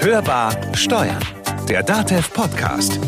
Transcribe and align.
Hörbar 0.00 0.54
Steuern, 0.74 1.22
der 1.68 1.82
DATEV 1.82 2.32
Podcast. 2.32 2.98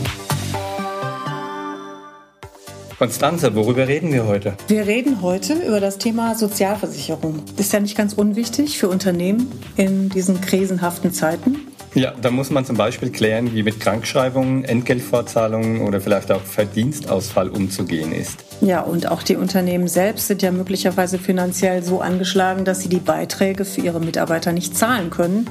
Konstanze, 2.99 3.55
worüber 3.55 3.89
reden 3.89 4.13
wir 4.13 4.27
heute? 4.27 4.55
Wir 4.69 4.87
reden 4.87 5.23
heute 5.23 5.55
über 5.55 5.81
das 5.81 5.97
Thema 5.97 6.35
Sozialversicherung. 6.35 7.43
Ist 7.57 7.73
ja 7.73 7.81
nicht 7.81 7.97
ganz 7.97 8.12
unwichtig 8.12 8.79
für 8.79 8.89
Unternehmen 8.89 9.51
in 9.77 10.11
diesen 10.11 10.41
krisenhaften 10.41 11.12
Zeiten. 11.12 11.67
Ja, 11.95 12.12
da 12.21 12.31
muss 12.31 12.51
man 12.51 12.65
zum 12.65 12.77
Beispiel 12.77 13.11
klären, 13.11 13.55
wie 13.55 13.62
mit 13.62 13.81
Krankschreibungen, 13.81 14.65
Entgeltfortzahlungen 14.65 15.81
oder 15.81 16.01
vielleicht 16.01 16.31
auch 16.31 16.43
Verdienstausfall 16.43 17.49
umzugehen 17.49 18.12
ist. 18.12 18.50
Ja, 18.61 18.81
und 18.81 19.11
auch 19.11 19.23
die 19.23 19.37
Unternehmen 19.37 19.89
selbst 19.89 20.27
sind 20.27 20.43
ja 20.43 20.51
möglicherweise 20.51 21.19
finanziell 21.19 21.83
so 21.83 22.01
angeschlagen, 22.01 22.65
dass 22.65 22.81
sie 22.81 22.89
die 22.89 22.99
Beiträge 22.99 23.65
für 23.65 23.81
ihre 23.81 24.01
Mitarbeiter 24.01 24.53
nicht 24.53 24.77
zahlen 24.77 25.11
können 25.11 25.49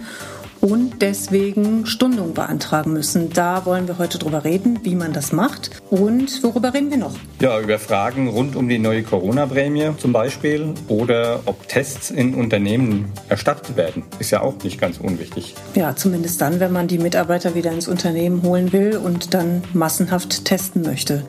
und 0.62 1.02
deswegen 1.02 1.86
Stundung 1.86 2.34
beantragen 2.34 2.94
müssen. 2.94 3.31
Da 3.31 3.66
wollen 3.66 3.88
wir 3.88 3.98
heute 3.98 4.17
drüber 4.17 4.44
reden, 4.44 4.80
wie 4.84 4.95
man 4.95 5.14
das 5.14 5.31
macht. 5.31 5.72
Und 5.90 6.44
worüber 6.44 6.73
reden 6.73 6.90
wir 6.91 6.98
noch? 6.98 7.16
Ja, 7.40 7.59
über 7.59 7.80
Fragen 7.80 8.27
rund 8.27 8.55
um 8.55 8.67
die 8.67 8.80
neue 8.80 9.03
Corona-Prämie 9.03 9.91
zum 9.98 10.12
Beispiel 10.12 10.73
oder 10.88 11.39
ob 11.45 11.67
Tests 11.67 12.12
in 12.12 12.34
Unternehmen 12.36 13.12
erstattet 13.30 13.78
werden. 13.78 14.03
Ist 14.20 14.31
ja 14.31 14.41
auch 14.41 14.62
nicht 14.64 14.80
ganz 14.80 14.98
unwichtig. 14.98 15.55
Ja, 15.76 15.95
zumindest 15.95 16.41
dann, 16.41 16.59
wenn 16.59 16.73
man 16.73 16.88
die 16.88 17.00
Mitarbeiter 17.00 17.55
wieder 17.55 17.72
ins 17.72 17.88
Unternehmen 17.88 18.44
holen 18.44 18.73
will 18.73 18.98
und 18.98 19.34
dann 19.34 19.64
massenhaft 19.73 20.45
testen 20.45 20.81
möchte. 20.81 21.23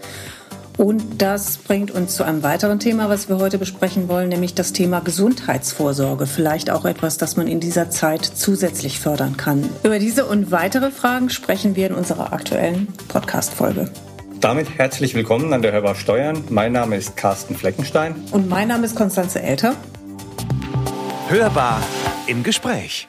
Und 0.81 1.21
das 1.21 1.59
bringt 1.59 1.91
uns 1.91 2.17
zu 2.17 2.25
einem 2.25 2.43
weiteren 2.43 2.79
Thema, 2.79 3.11
was 3.11 3.29
wir 3.29 3.37
heute 3.37 3.59
besprechen 3.59 4.09
wollen, 4.09 4.31
nämlich 4.31 4.55
das 4.55 4.73
Thema 4.73 5.01
Gesundheitsvorsorge. 5.01 6.25
Vielleicht 6.25 6.71
auch 6.71 6.87
etwas, 6.87 7.19
das 7.19 7.37
man 7.37 7.49
in 7.49 7.61
dieser 7.61 7.91
Zeit 7.91 8.25
zusätzlich 8.25 8.99
fördern 8.99 9.37
kann. 9.37 9.69
Über 9.83 9.99
diese 9.99 10.25
und 10.25 10.51
weitere 10.51 10.91
Fragen 10.91 11.29
sprechen 11.29 11.77
wir 11.77 11.89
in 11.89 11.93
unserer 11.93 12.33
aktuellen 12.33 12.89
Podcast-Folge. 13.09 13.91
Damit 14.41 14.79
herzlich 14.79 15.15
willkommen 15.15 15.53
an 15.53 15.61
der 15.61 15.73
Hörbar 15.73 15.97
Steuern. 15.97 16.45
Mein 16.49 16.73
Name 16.73 16.97
ist 16.97 17.15
Carsten 17.15 17.57
Fleckenstein. 17.57 18.15
Und 18.31 18.49
mein 18.49 18.69
Name 18.69 18.87
ist 18.87 18.97
Konstanze 18.97 19.43
Elter. 19.43 19.75
Hörbar 21.29 21.83
im 22.27 22.43
Gespräch. 22.43 23.07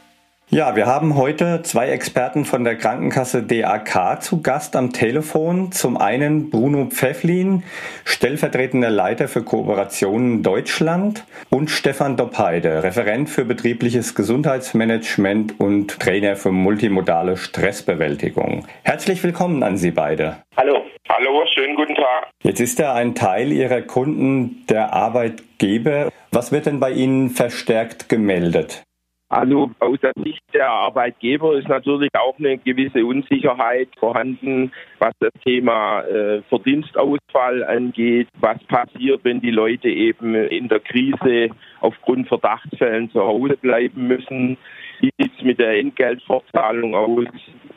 Ja, 0.53 0.75
wir 0.75 0.85
haben 0.85 1.15
heute 1.15 1.61
zwei 1.63 1.87
Experten 1.91 2.43
von 2.43 2.65
der 2.65 2.75
Krankenkasse 2.75 3.41
DAK 3.41 4.21
zu 4.21 4.41
Gast 4.41 4.75
am 4.75 4.91
Telefon. 4.91 5.71
Zum 5.71 5.95
einen 5.95 6.49
Bruno 6.49 6.87
Pfefflin, 6.87 7.63
stellvertretender 8.03 8.89
Leiter 8.89 9.29
für 9.29 9.43
Kooperationen 9.43 10.43
Deutschland 10.43 11.23
und 11.49 11.69
Stefan 11.69 12.17
Doppheide, 12.17 12.83
Referent 12.83 13.29
für 13.29 13.45
betriebliches 13.45 14.13
Gesundheitsmanagement 14.13 15.57
und 15.57 15.97
Trainer 16.01 16.35
für 16.35 16.51
multimodale 16.51 17.37
Stressbewältigung. 17.37 18.67
Herzlich 18.83 19.23
willkommen 19.23 19.63
an 19.63 19.77
Sie 19.77 19.91
beide. 19.91 20.43
Hallo. 20.57 20.81
Hallo, 21.07 21.45
schönen 21.53 21.77
guten 21.77 21.95
Tag. 21.95 22.27
Jetzt 22.43 22.59
ist 22.59 22.77
ja 22.77 22.93
ein 22.93 23.15
Teil 23.15 23.53
Ihrer 23.53 23.83
Kunden 23.83 24.65
der 24.67 24.91
Arbeitgeber. 24.91 26.11
Was 26.31 26.51
wird 26.51 26.65
denn 26.65 26.81
bei 26.81 26.91
Ihnen 26.91 27.29
verstärkt 27.29 28.09
gemeldet? 28.09 28.83
Also 29.31 29.71
aus 29.79 29.97
der 30.01 30.11
Sicht 30.25 30.43
der 30.53 30.69
Arbeitgeber 30.69 31.57
ist 31.57 31.69
natürlich 31.69 32.09
auch 32.15 32.37
eine 32.37 32.57
gewisse 32.57 33.05
Unsicherheit 33.05 33.87
vorhanden, 33.97 34.73
was 34.99 35.13
das 35.21 35.31
Thema 35.45 36.01
äh, 36.01 36.41
Verdienstausfall 36.49 37.63
angeht. 37.63 38.27
Was 38.41 38.61
passiert, 38.65 39.21
wenn 39.23 39.39
die 39.39 39.51
Leute 39.51 39.87
eben 39.87 40.35
in 40.35 40.67
der 40.67 40.81
Krise 40.81 41.47
aufgrund 41.79 42.27
Verdachtsfällen 42.27 43.09
zu 43.11 43.21
Hause 43.21 43.55
bleiben 43.55 44.05
müssen? 44.05 44.57
Wie 45.01 45.11
sieht 45.17 45.31
es 45.37 45.43
mit 45.43 45.59
der 45.59 45.79
Entgeltfortzahlung 45.79 46.93
aus? 46.95 47.27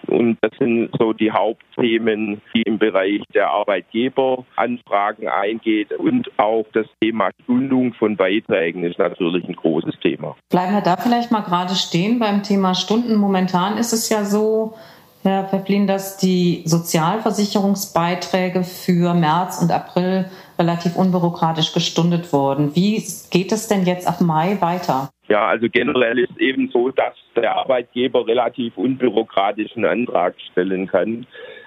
Und 0.08 0.36
das 0.42 0.52
sind 0.58 0.90
so 0.98 1.12
die 1.14 1.32
Hauptthemen, 1.32 2.42
die 2.54 2.62
im 2.62 2.78
Bereich 2.78 3.22
der 3.34 3.50
Arbeitgeberanfragen 3.50 5.28
eingeht. 5.28 5.92
Und 5.92 6.30
auch 6.38 6.66
das 6.74 6.86
Thema 7.00 7.30
Stundung 7.42 7.94
von 7.94 8.16
Beiträgen 8.16 8.84
ist 8.84 8.98
natürlich 8.98 9.48
ein 9.48 9.56
großes 9.56 9.98
Thema. 10.00 10.36
Bleiben 10.50 10.74
wir 10.74 10.82
da 10.82 10.98
vielleicht 10.98 11.30
mal 11.30 11.40
gerade 11.40 11.74
stehen 11.74 12.18
beim 12.18 12.42
Thema 12.42 12.74
Stunden. 12.74 13.16
Momentan 13.16 13.78
ist 13.78 13.94
es 13.94 14.10
ja 14.10 14.24
so, 14.24 14.74
Herr 15.22 15.44
Pfefflin, 15.44 15.86
dass 15.86 16.18
die 16.18 16.62
Sozialversicherungsbeiträge 16.66 18.62
für 18.62 19.14
März 19.14 19.62
und 19.62 19.72
April 19.72 20.26
relativ 20.58 20.96
unbürokratisch 20.96 21.72
gestundet 21.72 22.30
wurden. 22.34 22.76
Wie 22.76 23.02
geht 23.30 23.50
es 23.50 23.66
denn 23.66 23.86
jetzt 23.86 24.06
ab 24.06 24.20
Mai 24.20 24.58
weiter? 24.60 25.08
Ja, 25.28 25.46
also 25.46 25.68
generell 25.70 26.18
ist 26.18 26.36
eben 26.38 26.68
so, 26.70 26.90
dass 26.90 27.14
der 27.34 27.56
Arbeitgeber 27.56 28.26
relativ 28.26 28.76
unbürokratischen 28.76 29.86
Antrag 29.86 30.34
stellen 30.52 30.86
kann. 30.86 31.26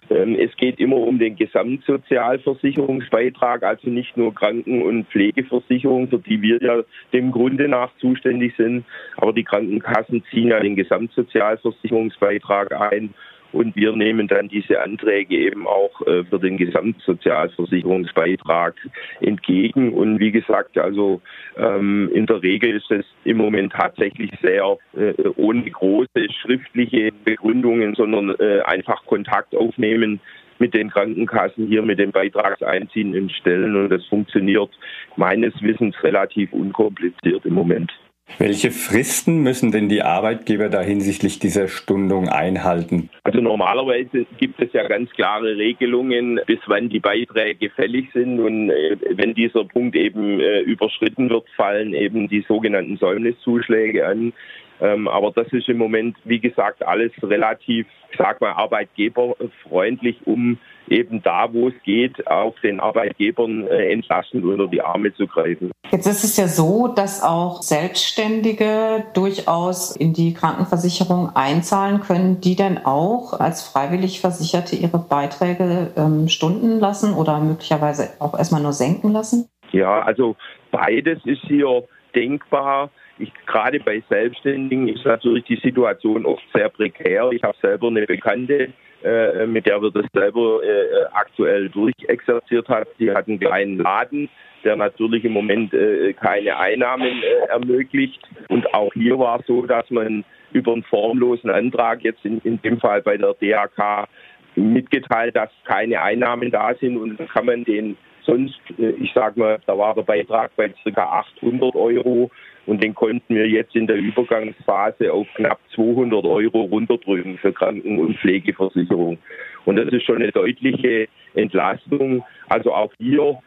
Ähm, 0.09 0.35
es 0.35 0.55
geht 0.57 0.79
immer 0.79 0.97
um 0.97 1.17
den 1.19 1.35
Gesamtsozialversicherungsbeitrag, 1.35 3.63
also 3.63 3.89
nicht 3.89 4.15
nur 4.15 4.33
Kranken- 4.33 4.83
und 4.83 5.09
Pflegeversicherung, 5.09 6.07
für 6.07 6.19
die 6.19 6.41
wir 6.41 6.61
ja 6.61 6.81
dem 7.13 7.31
Grunde 7.31 7.67
nach 7.67 7.89
zuständig 7.97 8.55
sind, 8.57 8.85
aber 9.17 9.33
die 9.33 9.43
Krankenkassen 9.43 10.23
ziehen 10.29 10.47
ja 10.49 10.59
den 10.59 10.75
Gesamtsozialversicherungsbeitrag 10.75 12.71
ein 12.93 13.15
und 13.57 13.75
wir 13.75 13.95
nehmen 13.95 14.27
dann 14.27 14.47
diese 14.47 14.81
Anträge 14.81 15.35
eben 15.35 15.65
auch 15.65 16.01
äh, 16.05 16.23
für 16.25 16.39
den 16.39 16.57
Gesamtsozialversicherungsbeitrag 16.57 18.75
entgegen. 19.19 19.93
Und 19.93 20.19
wie 20.19 20.31
gesagt, 20.31 20.77
also 20.77 21.21
ähm, 21.57 22.11
in 22.13 22.27
der 22.27 22.43
Regel 22.43 22.77
ist 22.77 22.91
es 22.91 23.05
im 23.23 23.37
Moment 23.37 23.73
tatsächlich 23.73 24.31
sehr 24.41 24.77
äh, 24.95 25.13
ohne 25.35 25.69
große 25.69 26.27
schriftliche 26.41 27.11
Begründungen, 27.25 27.95
sondern 27.95 28.35
äh, 28.39 28.61
einfach 28.61 29.05
Kontakt 29.05 29.55
aufnehmen 29.55 30.19
mit 30.59 30.73
den 30.73 30.89
Krankenkassen 30.89 31.67
hier 31.67 31.81
mit 31.81 31.99
den 31.99 32.11
beitragseinziehenden 32.11 33.29
Stellen 33.29 33.75
und 33.75 33.89
das 33.89 34.05
funktioniert 34.05 34.69
meines 35.15 35.53
Wissens 35.61 35.95
relativ 36.03 36.53
unkompliziert 36.53 37.45
im 37.45 37.53
Moment. 37.53 37.91
Welche 38.39 38.71
Fristen 38.71 39.41
müssen 39.41 39.71
denn 39.71 39.89
die 39.89 40.03
Arbeitgeber 40.03 40.69
da 40.69 40.81
hinsichtlich 40.81 41.39
dieser 41.39 41.67
Stundung 41.67 42.29
einhalten? 42.29 43.09
Also 43.23 43.41
normalerweise 43.41 44.27
gibt 44.37 44.61
es 44.61 44.71
ja 44.73 44.87
ganz 44.87 45.09
klare 45.11 45.57
Regelungen, 45.57 46.39
bis 46.45 46.59
wann 46.67 46.89
die 46.89 46.99
Beiträge 46.99 47.69
fällig 47.71 48.09
sind. 48.13 48.39
Und 48.39 48.69
äh, 48.69 48.97
wenn 49.15 49.33
dieser 49.33 49.63
Punkt 49.63 49.95
eben 49.95 50.39
äh, 50.39 50.59
überschritten 50.59 51.29
wird, 51.29 51.49
fallen 51.55 51.93
eben 51.93 52.27
die 52.27 52.45
sogenannten 52.47 52.97
Säumniszuschläge 52.97 54.05
an. 54.05 54.33
Ähm, 54.79 55.07
aber 55.07 55.31
das 55.31 55.51
ist 55.51 55.69
im 55.69 55.77
Moment, 55.77 56.17
wie 56.23 56.39
gesagt, 56.39 56.85
alles 56.85 57.11
relativ, 57.23 57.87
sag 58.17 58.41
mal, 58.41 58.51
arbeitgeberfreundlich, 58.51 60.17
um 60.25 60.59
eben 60.87 61.23
da, 61.23 61.51
wo 61.51 61.69
es 61.69 61.73
geht, 61.83 62.27
auch 62.27 62.57
den 62.59 62.79
Arbeitgebern 62.79 63.67
äh, 63.67 63.91
entlastend 63.91 64.45
unter 64.45 64.67
die 64.67 64.81
Arme 64.81 65.13
zu 65.15 65.25
greifen. 65.25 65.71
Jetzt 65.91 66.05
ist 66.05 66.23
es 66.23 66.35
ja 66.35 66.47
so, 66.47 66.89
dass 66.89 67.23
auch 67.23 67.61
Selbstständige 67.61 69.05
durchaus 69.13 69.95
in 69.95 70.13
die 70.13 70.33
Krankenversicherung 70.33 71.31
einzahlen 71.33 72.01
können, 72.01 72.41
die 72.41 72.55
dann 72.55 72.79
auch 72.83 73.39
als 73.39 73.67
freiwillig 73.67 74.19
Versicherte 74.19 74.75
ihre 74.75 74.99
Beiträge 74.99 75.91
ähm, 75.95 76.27
stunden 76.27 76.79
lassen 76.79 77.13
oder 77.13 77.39
möglicherweise 77.39 78.09
auch 78.19 78.37
erstmal 78.37 78.61
nur 78.61 78.73
senken 78.73 79.13
lassen? 79.13 79.49
Ja, 79.71 80.01
also 80.01 80.35
beides 80.71 81.19
ist 81.25 81.41
hier 81.47 81.83
denkbar. 82.13 82.89
Ich, 83.19 83.31
gerade 83.45 83.79
bei 83.79 84.03
Selbstständigen 84.09 84.87
ist 84.89 85.05
natürlich 85.05 85.45
die 85.45 85.59
Situation 85.63 86.25
oft 86.25 86.43
sehr 86.53 86.69
prekär. 86.69 87.29
Ich 87.31 87.43
habe 87.43 87.55
selber 87.61 87.87
eine 87.87 88.05
Bekannte, 88.05 88.73
äh, 89.03 89.45
mit 89.45 89.65
der 89.65 89.81
wir 89.81 89.91
das 89.91 90.05
selber 90.13 90.61
äh, 90.63 91.05
aktuell 91.13 91.69
durchexerziert 91.69 92.67
hat. 92.67 92.87
Sie 92.99 93.11
hat 93.11 93.27
einen 93.27 93.39
kleinen 93.39 93.77
Laden, 93.77 94.29
der 94.63 94.75
natürlich 94.75 95.23
im 95.23 95.33
Moment 95.33 95.73
äh, 95.73 96.13
keine 96.13 96.57
Einnahmen 96.57 97.21
äh, 97.23 97.49
ermöglicht. 97.49 98.21
Und 98.49 98.73
auch 98.73 98.93
hier 98.93 99.17
war 99.19 99.39
es 99.39 99.45
so, 99.47 99.65
dass 99.65 99.89
man 99.89 100.23
über 100.51 100.73
einen 100.73 100.83
formlosen 100.83 101.49
Antrag 101.49 102.03
jetzt 102.03 102.23
in, 102.25 102.39
in 102.39 102.61
dem 102.61 102.79
Fall 102.79 103.01
bei 103.01 103.17
der 103.17 103.35
DAK 103.39 104.07
mitgeteilt, 104.55 105.35
dass 105.35 105.49
keine 105.65 106.01
Einnahmen 106.01 106.51
da 106.51 106.73
sind 106.75 106.97
und 106.97 107.19
dann 107.19 107.27
kann 107.27 107.45
man 107.45 107.63
den 107.63 107.97
sonst, 108.27 108.59
äh, 108.77 108.89
ich 108.91 109.11
sag 109.13 109.37
mal, 109.37 109.59
da 109.65 109.77
war 109.77 109.95
der 109.95 110.03
Beitrag 110.03 110.51
bei 110.55 110.69
ca. 110.69 111.23
800 111.39 111.75
Euro 111.75 112.29
und 112.65 112.83
den 112.83 112.93
konnten 112.93 113.33
wir 113.33 113.47
jetzt 113.47 113.75
in 113.75 113.87
der 113.87 113.95
Übergangsphase 113.95 115.11
auf 115.11 115.27
knapp 115.35 115.59
200 115.73 116.25
Euro 116.25 116.63
runterdrücken 116.63 117.37
für 117.37 117.53
Kranken- 117.53 117.99
und 117.99 118.17
Pflegeversicherung. 118.17 119.17
Und 119.65 119.75
das 119.77 119.87
ist 119.87 120.03
schon 120.03 120.17
eine 120.17 120.31
deutliche 120.31 121.07
Entlastung. 121.33 122.23
Also 122.49 122.73
auch 122.73 122.91
hier 122.99 123.39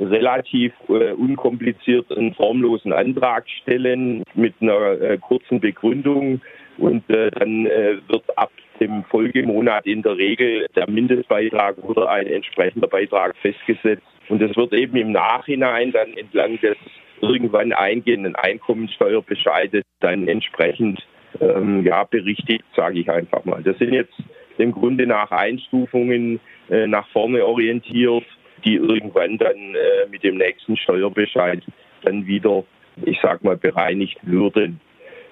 relativ 0.00 0.72
äh, 0.88 1.12
unkompliziert 1.12 2.10
einen 2.16 2.34
formlosen 2.34 2.92
Antrag 2.92 3.48
stellen 3.62 4.22
mit 4.34 4.54
einer 4.60 5.00
äh, 5.00 5.18
kurzen 5.18 5.60
Begründung 5.60 6.40
und 6.78 7.08
äh, 7.10 7.30
dann 7.30 7.66
äh, 7.66 7.98
wird 8.08 8.24
ab 8.36 8.50
dem 8.80 9.04
Folgemonat 9.04 9.86
in 9.86 10.02
der 10.02 10.16
Regel 10.16 10.66
der 10.74 10.88
Mindestbeitrag 10.88 11.76
oder 11.84 12.08
ein 12.08 12.26
entsprechender 12.26 12.88
Beitrag 12.88 13.36
festgesetzt. 13.36 14.02
Und 14.28 14.40
es 14.40 14.56
wird 14.56 14.72
eben 14.72 14.96
im 14.96 15.12
Nachhinein 15.12 15.92
dann 15.92 16.14
entlang 16.14 16.58
des 16.60 16.76
irgendwann 17.20 17.72
eingehenden 17.72 18.34
Einkommensteuerbescheides 18.34 19.84
dann 20.00 20.26
entsprechend 20.28 21.06
ähm, 21.40 21.84
ja, 21.84 22.04
berichtigt, 22.04 22.64
sage 22.74 23.00
ich 23.00 23.10
einfach 23.10 23.44
mal. 23.44 23.62
Das 23.62 23.76
sind 23.78 23.92
jetzt 23.92 24.14
im 24.56 24.72
Grunde 24.72 25.06
nach 25.06 25.30
Einstufungen 25.30 26.40
äh, 26.70 26.86
nach 26.86 27.08
vorne 27.08 27.44
orientiert, 27.44 28.24
die 28.64 28.76
irgendwann 28.76 29.38
dann 29.38 29.56
äh, 29.56 30.08
mit 30.10 30.22
dem 30.22 30.36
nächsten 30.36 30.76
Steuerbescheid 30.76 31.62
dann 32.02 32.26
wieder, 32.26 32.64
ich 33.04 33.18
sag 33.22 33.42
mal, 33.44 33.56
bereinigt 33.56 34.18
würden. 34.22 34.80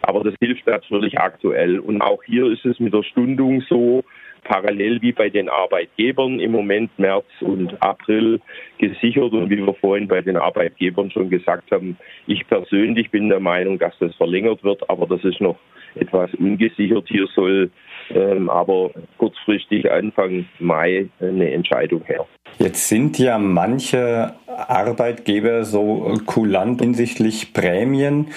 Aber 0.03 0.23
das 0.23 0.35
hilft 0.41 0.67
natürlich 0.67 1.19
aktuell. 1.19 1.79
Und 1.81 2.01
auch 2.01 2.23
hier 2.25 2.47
ist 2.47 2.65
es 2.65 2.79
mit 2.79 2.95
der 2.95 3.03
Stundung 3.03 3.63
so, 3.69 4.05
parallel 4.45 5.03
wie 5.03 5.13
bei 5.13 5.29
den 5.29 5.49
Arbeitgebern 5.49 6.41
im 6.41 6.53
Moment 6.53 6.97
März 6.99 7.27
und 7.41 7.81
April 7.83 8.41
gesichert. 8.79 9.33
Und 9.33 9.51
wie 9.51 9.59
wir 9.59 9.75
vorhin 9.75 10.09
bei 10.09 10.21
den 10.21 10.37
Arbeitgebern 10.37 11.11
schon 11.11 11.31
gesagt 11.31 11.71
haben, 11.71 11.99
ich 12.27 12.47
persönlich 12.47 13.11
bin 13.11 13.29
der 13.29 13.41
Meinung, 13.41 13.79
dass 13.79 13.99
das 13.99 14.15
verlängert 14.15 14.63
wird, 14.65 14.89
aber 14.89 15.07
das 15.07 15.25
ist 15.25 15.41
noch 15.41 15.59
etwas 15.95 16.33
ungesichert. 16.35 17.09
Hier 17.09 17.27
soll 17.35 17.71
ähm, 18.11 18.49
aber 18.49 18.91
kurzfristig 19.19 19.91
Anfang 19.91 20.47
Mai 20.59 21.09
eine 21.21 21.51
Entscheidung 21.51 22.03
her. 22.05 22.27
Jetzt 22.59 22.89
sind 22.89 23.19
ja 23.19 23.39
manche 23.39 24.35
Arbeitgeber 24.47 25.65
so 25.65 26.15
kulant 26.27 26.81
hinsichtlich 26.81 27.53
Prämien, 27.53 28.29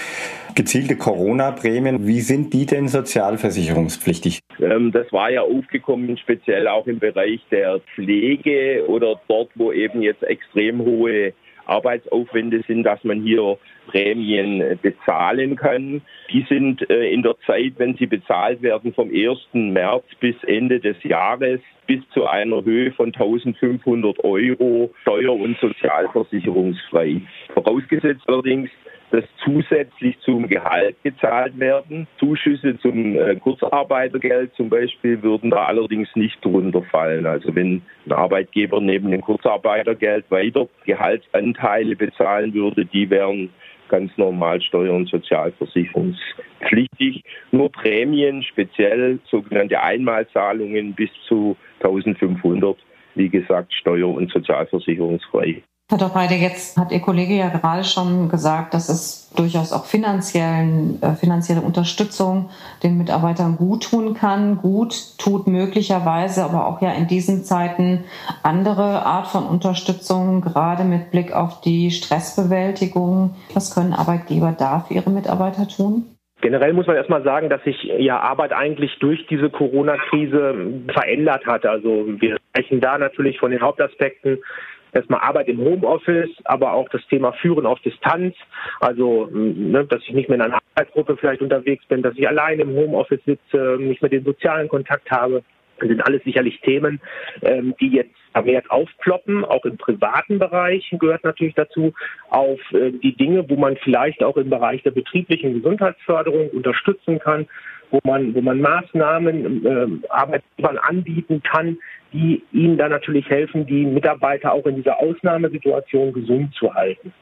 gezielte 0.53 0.95
Corona-Prämien. 0.95 2.05
Wie 2.05 2.21
sind 2.21 2.53
die 2.53 2.65
denn 2.65 2.87
sozialversicherungspflichtig? 2.87 4.39
Ähm, 4.59 4.91
das 4.91 5.11
war 5.11 5.31
ja 5.31 5.41
aufgekommen, 5.41 6.17
speziell 6.17 6.67
auch 6.67 6.85
im 6.87 6.99
Bereich 6.99 7.41
der 7.49 7.79
Pflege 7.95 8.85
oder 8.87 9.19
dort, 9.27 9.49
wo 9.55 9.71
eben 9.71 10.01
jetzt 10.01 10.23
extrem 10.23 10.81
hohe 10.81 11.33
Arbeitsaufwände 11.65 12.63
sind, 12.67 12.83
dass 12.83 13.03
man 13.03 13.21
hier 13.21 13.57
Prämien 13.87 14.79
bezahlen 14.81 15.55
kann. 15.55 16.01
Die 16.31 16.45
sind 16.47 16.89
äh, 16.89 17.11
in 17.11 17.23
der 17.23 17.35
Zeit, 17.45 17.73
wenn 17.77 17.95
sie 17.95 18.05
bezahlt 18.05 18.61
werden, 18.61 18.93
vom 18.93 19.09
1. 19.09 19.37
März 19.53 20.05
bis 20.19 20.35
Ende 20.43 20.79
des 20.79 21.01
Jahres 21.03 21.59
bis 21.87 21.99
zu 22.13 22.25
einer 22.25 22.63
Höhe 22.63 22.91
von 22.91 23.07
1500 23.07 24.23
Euro 24.23 24.93
steuer- 25.01 25.35
und 25.35 25.57
sozialversicherungsfrei. 25.59 27.21
Vorausgesetzt 27.53 28.23
allerdings, 28.27 28.69
dass 29.11 29.23
zusätzlich 29.43 30.17
zum 30.21 30.47
Gehalt 30.47 30.95
gezahlt 31.03 31.59
werden. 31.59 32.07
Zuschüsse 32.17 32.79
zum 32.79 33.15
äh, 33.15 33.35
Kurzarbeitergeld 33.35 34.55
zum 34.55 34.69
Beispiel 34.69 35.21
würden 35.21 35.51
da 35.51 35.65
allerdings 35.65 36.07
nicht 36.15 36.43
drunter 36.43 36.81
fallen. 36.83 37.25
Also 37.25 37.53
wenn 37.53 37.81
ein 38.05 38.13
Arbeitgeber 38.13 38.79
neben 38.79 39.11
dem 39.11 39.19
Kurzarbeitergeld 39.21 40.23
weiter 40.29 40.69
Gehaltsanteile 40.85 41.95
bezahlen 41.95 42.53
würde, 42.53 42.85
die 42.85 43.09
wären 43.09 43.49
ganz 43.89 44.15
normal 44.17 44.61
steuer- 44.61 44.93
und 44.93 45.09
sozialversicherungspflichtig. 45.09 47.23
Nur 47.51 47.69
Prämien, 47.71 48.41
speziell 48.41 49.19
sogenannte 49.29 49.83
Einmalzahlungen 49.83 50.93
bis 50.93 51.09
zu 51.27 51.57
1500, 51.81 52.77
wie 53.15 53.27
gesagt, 53.27 53.73
steuer- 53.73 54.15
und 54.15 54.31
sozialversicherungsfrei. 54.31 55.61
Herr 55.91 55.97
Doppreide, 55.97 56.35
jetzt 56.35 56.77
hat 56.77 56.93
Ihr 56.93 57.01
Kollege 57.01 57.33
ja 57.33 57.49
gerade 57.49 57.83
schon 57.83 58.29
gesagt, 58.29 58.73
dass 58.73 58.87
es 58.87 59.29
durchaus 59.35 59.73
auch 59.73 59.83
finanziellen, 59.83 61.03
äh, 61.03 61.15
finanzielle 61.15 61.59
Unterstützung 61.59 62.49
den 62.81 62.97
Mitarbeitern 62.97 63.57
gut 63.57 63.91
tun 63.91 64.13
kann. 64.13 64.55
Gut 64.55 64.95
tut 65.17 65.47
möglicherweise 65.47 66.45
aber 66.45 66.67
auch 66.67 66.81
ja 66.81 66.93
in 66.93 67.07
diesen 67.07 67.43
Zeiten 67.43 68.05
andere 68.41 69.05
Art 69.05 69.27
von 69.27 69.43
Unterstützung, 69.43 70.39
gerade 70.39 70.85
mit 70.85 71.11
Blick 71.11 71.33
auf 71.33 71.59
die 71.59 71.91
Stressbewältigung. 71.91 73.35
Was 73.53 73.75
können 73.75 73.91
Arbeitgeber 73.91 74.55
da 74.57 74.85
für 74.87 74.93
ihre 74.93 75.09
Mitarbeiter 75.09 75.67
tun? 75.67 76.05
Generell 76.39 76.71
muss 76.71 76.87
man 76.87 76.95
erstmal 76.95 77.23
sagen, 77.23 77.49
dass 77.49 77.63
sich 77.65 77.83
ja 77.83 78.19
Arbeit 78.19 78.53
eigentlich 78.53 78.97
durch 78.99 79.27
diese 79.27 79.49
Corona-Krise 79.49 80.55
verändert 80.91 81.45
hat. 81.45 81.65
Also 81.65 82.05
wir 82.07 82.37
sprechen 82.49 82.79
da 82.79 82.97
natürlich 82.97 83.39
von 83.39 83.51
den 83.51 83.61
Hauptaspekten 83.61 84.39
erstmal 84.93 85.21
Arbeit 85.21 85.47
im 85.47 85.59
Homeoffice, 85.59 86.31
aber 86.43 86.73
auch 86.73 86.89
das 86.89 87.05
Thema 87.07 87.33
Führen 87.33 87.65
auf 87.65 87.79
Distanz. 87.81 88.35
Also, 88.79 89.29
ne, 89.31 89.85
dass 89.85 90.01
ich 90.03 90.13
nicht 90.13 90.29
mehr 90.29 90.37
in 90.37 90.43
einer 90.43 90.61
Arbeitsgruppe 90.75 91.17
vielleicht 91.17 91.41
unterwegs 91.41 91.85
bin, 91.85 92.01
dass 92.01 92.15
ich 92.17 92.27
allein 92.27 92.59
im 92.59 92.75
Homeoffice 92.75 93.23
sitze, 93.25 93.77
nicht 93.79 94.01
mehr 94.01 94.09
den 94.09 94.23
sozialen 94.23 94.67
Kontakt 94.67 95.09
habe. 95.11 95.43
Das 95.79 95.89
sind 95.89 96.05
alles 96.05 96.23
sicherlich 96.23 96.61
Themen, 96.61 97.01
ähm, 97.41 97.73
die 97.81 97.87
jetzt 97.87 98.15
vermehrt 98.33 98.69
aufploppen. 98.69 99.43
Auch 99.43 99.65
im 99.65 99.77
privaten 99.77 100.37
Bereich 100.37 100.87
gehört 100.99 101.23
natürlich 101.23 101.55
dazu 101.55 101.93
auf 102.29 102.59
äh, 102.71 102.91
die 102.91 103.15
Dinge, 103.15 103.49
wo 103.49 103.55
man 103.55 103.77
vielleicht 103.77 104.23
auch 104.23 104.37
im 104.37 104.49
Bereich 104.49 104.83
der 104.83 104.91
betrieblichen 104.91 105.55
Gesundheitsförderung 105.55 106.49
unterstützen 106.49 107.17
kann, 107.17 107.47
wo 107.89 107.99
man, 108.03 108.35
wo 108.35 108.41
man 108.41 108.61
Maßnahmen 108.61 109.65
äh, 109.65 110.07
Arbeitgebern 110.09 110.77
anbieten 110.77 111.41
kann, 111.41 111.77
die 112.13 112.43
ihnen 112.51 112.77
dann 112.77 112.91
natürlich 112.91 113.29
helfen, 113.29 113.65
die 113.65 113.85
Mitarbeiter 113.85 114.51
auch 114.51 114.65
in 114.65 114.75
dieser 114.75 114.99
Ausnahmesituation 114.99 116.13
gesund 116.13 116.53
zu 116.55 116.73
halten. 116.73 117.13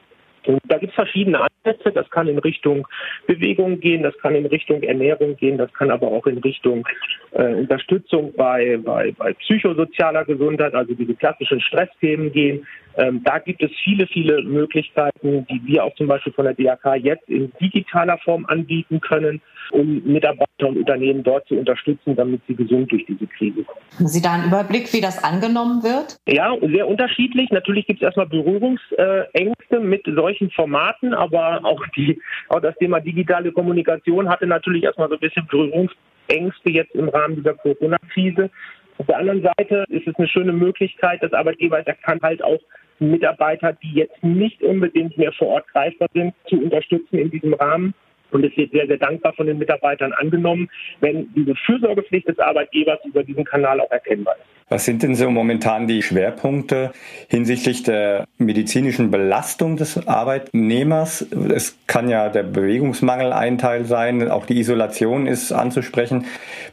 Und 0.46 0.60
da 0.64 0.78
gibt 0.78 0.90
es 0.90 0.94
verschiedene 0.94 1.40
Ansätze. 1.64 1.92
Das 1.92 2.08
kann 2.10 2.28
in 2.28 2.38
Richtung 2.38 2.86
Bewegung 3.26 3.80
gehen, 3.80 4.02
das 4.02 4.16
kann 4.18 4.34
in 4.34 4.46
Richtung 4.46 4.82
Ernährung 4.82 5.36
gehen, 5.36 5.58
das 5.58 5.72
kann 5.72 5.90
aber 5.90 6.08
auch 6.08 6.26
in 6.26 6.38
Richtung 6.38 6.86
äh, 7.32 7.54
Unterstützung 7.54 8.32
bei, 8.36 8.78
bei, 8.78 9.12
bei 9.12 9.32
psychosozialer 9.34 10.24
Gesundheit, 10.24 10.74
also 10.74 10.94
diese 10.94 11.14
klassischen 11.14 11.60
Stressthemen 11.60 12.32
gehen. 12.32 12.66
Ähm, 12.96 13.22
da 13.24 13.38
gibt 13.38 13.62
es 13.62 13.70
viele, 13.84 14.06
viele 14.06 14.42
Möglichkeiten, 14.42 15.46
die 15.46 15.60
wir 15.64 15.84
auch 15.84 15.94
zum 15.94 16.08
Beispiel 16.08 16.32
von 16.32 16.44
der 16.44 16.54
DAK 16.54 16.96
jetzt 16.96 17.28
in 17.28 17.52
digitaler 17.60 18.18
Form 18.18 18.46
anbieten 18.46 19.00
können, 19.00 19.40
um 19.70 20.02
Mitarbeiter 20.04 20.68
und 20.68 20.78
Unternehmen 20.78 21.22
dort 21.22 21.46
zu 21.46 21.54
unterstützen, 21.54 22.16
damit 22.16 22.42
sie 22.48 22.54
gesund 22.54 22.90
durch 22.90 23.04
diese 23.06 23.26
Krise 23.26 23.62
kommen. 23.62 23.80
Haben 23.96 24.08
Sie 24.08 24.20
da 24.20 24.32
einen 24.32 24.48
Überblick, 24.48 24.92
wie 24.92 25.00
das 25.00 25.22
angenommen 25.22 25.82
wird? 25.82 26.18
Ja, 26.26 26.52
sehr 26.60 26.88
unterschiedlich. 26.88 27.50
Natürlich 27.50 27.86
gibt 27.86 28.00
es 28.00 28.06
erstmal 28.06 28.26
Berührungsängste 28.26 29.80
mit 29.80 30.02
solchen 30.06 30.50
Formaten, 30.50 31.14
aber 31.14 31.49
auch, 31.58 31.84
die, 31.96 32.20
auch 32.48 32.60
das 32.60 32.76
Thema 32.76 33.00
digitale 33.00 33.52
Kommunikation 33.52 34.28
hatte 34.28 34.46
natürlich 34.46 34.84
erstmal 34.84 35.08
so 35.08 35.14
ein 35.14 35.20
bisschen 35.20 35.46
Berührungsängste 35.46 36.70
jetzt 36.70 36.94
im 36.94 37.08
Rahmen 37.08 37.36
dieser 37.36 37.54
Corona-Krise. 37.54 38.50
Auf 38.98 39.06
der 39.06 39.18
anderen 39.18 39.42
Seite 39.42 39.84
ist 39.88 40.06
es 40.06 40.14
eine 40.16 40.28
schöne 40.28 40.52
Möglichkeit, 40.52 41.22
dass 41.22 41.32
Arbeitgeber, 41.32 41.82
der 41.82 41.94
kann 41.94 42.20
halt 42.22 42.42
auch 42.44 42.60
Mitarbeiter, 42.98 43.72
die 43.82 43.94
jetzt 43.94 44.22
nicht 44.22 44.62
unbedingt 44.62 45.16
mehr 45.16 45.32
vor 45.32 45.48
Ort 45.48 45.68
greifbar 45.68 46.08
sind, 46.12 46.34
zu 46.48 46.56
unterstützen 46.56 47.18
in 47.18 47.30
diesem 47.30 47.54
Rahmen. 47.54 47.94
Und 48.30 48.44
es 48.44 48.56
wird 48.56 48.72
sehr, 48.72 48.86
sehr 48.86 48.98
dankbar 48.98 49.32
von 49.34 49.46
den 49.46 49.58
Mitarbeitern 49.58 50.12
angenommen, 50.12 50.68
wenn 51.00 51.28
diese 51.34 51.54
Fürsorgepflicht 51.54 52.28
des 52.28 52.38
Arbeitgebers 52.38 52.98
über 53.04 53.22
diesen 53.22 53.44
Kanal 53.44 53.80
auch 53.80 53.90
erkennbar 53.90 54.36
ist. 54.36 54.50
Was 54.72 54.84
sind 54.84 55.02
denn 55.02 55.16
so 55.16 55.28
momentan 55.30 55.88
die 55.88 56.00
Schwerpunkte 56.00 56.92
hinsichtlich 57.28 57.82
der 57.82 58.24
medizinischen 58.38 59.10
Belastung 59.10 59.76
des 59.76 60.06
Arbeitnehmers? 60.06 61.22
Es 61.52 61.76
kann 61.88 62.08
ja 62.08 62.28
der 62.28 62.44
Bewegungsmangel 62.44 63.32
ein 63.32 63.58
Teil 63.58 63.84
sein, 63.84 64.30
auch 64.30 64.46
die 64.46 64.60
Isolation 64.60 65.26
ist 65.26 65.50
anzusprechen, 65.50 66.26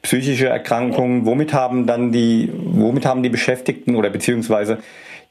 psychische 0.04 0.46
Erkrankungen. 0.46 1.26
Womit 1.26 1.54
haben 1.54 1.88
dann 1.88 2.12
die, 2.12 2.52
womit 2.54 3.08
haben 3.08 3.24
die 3.24 3.30
Beschäftigten 3.30 3.96
oder 3.96 4.12
beziehungsweise 4.12 4.78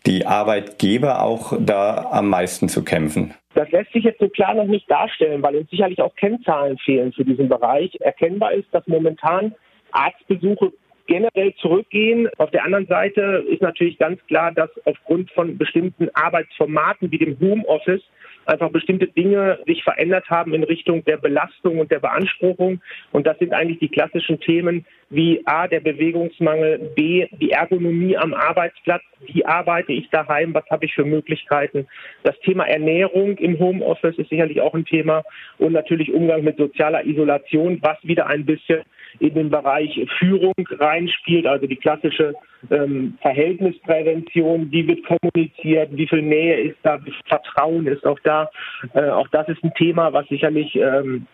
die 0.04 0.26
Arbeitgeber 0.26 1.22
auch 1.22 1.56
da 1.60 2.08
am 2.10 2.28
meisten 2.28 2.68
zu 2.68 2.82
kämpfen? 2.82 3.32
Das 3.56 3.70
lässt 3.70 3.90
sich 3.94 4.04
jetzt 4.04 4.20
so 4.20 4.28
klar 4.28 4.52
noch 4.52 4.66
nicht 4.66 4.88
darstellen, 4.90 5.42
weil 5.42 5.56
uns 5.56 5.70
sicherlich 5.70 6.02
auch 6.02 6.14
Kennzahlen 6.14 6.76
fehlen 6.76 7.14
für 7.14 7.24
diesen 7.24 7.48
Bereich. 7.48 7.96
Erkennbar 8.00 8.52
ist, 8.52 8.68
dass 8.70 8.86
momentan 8.86 9.54
Arztbesuche 9.92 10.74
generell 11.06 11.54
zurückgehen. 11.54 12.28
Auf 12.36 12.50
der 12.50 12.64
anderen 12.64 12.86
Seite 12.86 13.46
ist 13.48 13.62
natürlich 13.62 13.96
ganz 13.96 14.20
klar, 14.26 14.52
dass 14.52 14.68
aufgrund 14.84 15.30
von 15.30 15.56
bestimmten 15.56 16.10
Arbeitsformaten 16.12 17.10
wie 17.10 17.16
dem 17.16 17.40
Homeoffice 17.40 18.02
einfach 18.46 18.70
bestimmte 18.70 19.08
Dinge 19.08 19.58
sich 19.66 19.82
verändert 19.82 20.28
haben 20.30 20.54
in 20.54 20.62
Richtung 20.62 21.04
der 21.04 21.16
Belastung 21.16 21.78
und 21.78 21.90
der 21.90 22.00
Beanspruchung. 22.00 22.80
Und 23.12 23.26
das 23.26 23.38
sind 23.38 23.52
eigentlich 23.52 23.80
die 23.80 23.88
klassischen 23.88 24.40
Themen 24.40 24.84
wie 25.10 25.42
A, 25.46 25.68
der 25.68 25.80
Bewegungsmangel, 25.80 26.90
B, 26.96 27.26
die 27.40 27.52
Ergonomie 27.52 28.16
am 28.16 28.34
Arbeitsplatz, 28.34 29.02
wie 29.26 29.44
arbeite 29.44 29.92
ich 29.92 30.08
daheim, 30.10 30.52
was 30.54 30.68
habe 30.70 30.86
ich 30.86 30.94
für 30.94 31.04
Möglichkeiten. 31.04 31.86
Das 32.24 32.38
Thema 32.40 32.64
Ernährung 32.64 33.38
im 33.38 33.58
Homeoffice 33.58 34.18
ist 34.18 34.30
sicherlich 34.30 34.60
auch 34.60 34.74
ein 34.74 34.84
Thema 34.84 35.22
und 35.58 35.72
natürlich 35.72 36.12
Umgang 36.12 36.42
mit 36.42 36.56
sozialer 36.56 37.04
Isolation, 37.06 37.78
was 37.82 37.98
wieder 38.02 38.26
ein 38.26 38.44
bisschen 38.44 38.82
in 39.20 39.34
den 39.34 39.50
Bereich 39.50 40.04
Führung 40.18 40.54
reinspielt, 40.70 41.46
also 41.46 41.66
die 41.66 41.76
klassische 41.76 42.34
ähm, 42.70 43.18
Verhältnisprävention, 43.20 44.70
wie 44.70 44.86
wird 44.86 45.00
kommuniziert, 45.04 45.90
wie 45.92 46.06
viel 46.06 46.22
Nähe 46.22 46.60
ist 46.60 46.78
da, 46.82 46.98
wie 47.04 47.10
viel 47.10 47.28
Vertrauen 47.28 47.86
ist 47.86 48.04
auch 48.06 48.18
da. 48.20 48.50
Äh, 48.94 49.08
auch 49.10 49.28
das 49.28 49.48
ist 49.48 49.62
ein 49.62 49.74
Thema, 49.74 50.12
was 50.12 50.26
sicherlich, 50.28 50.74
ähm, 50.76 51.26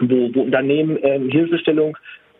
wo, 0.00 0.34
wo 0.34 0.42
Unternehmen 0.42 0.98
ähm, 1.02 1.30
Hilfestellung 1.30 1.96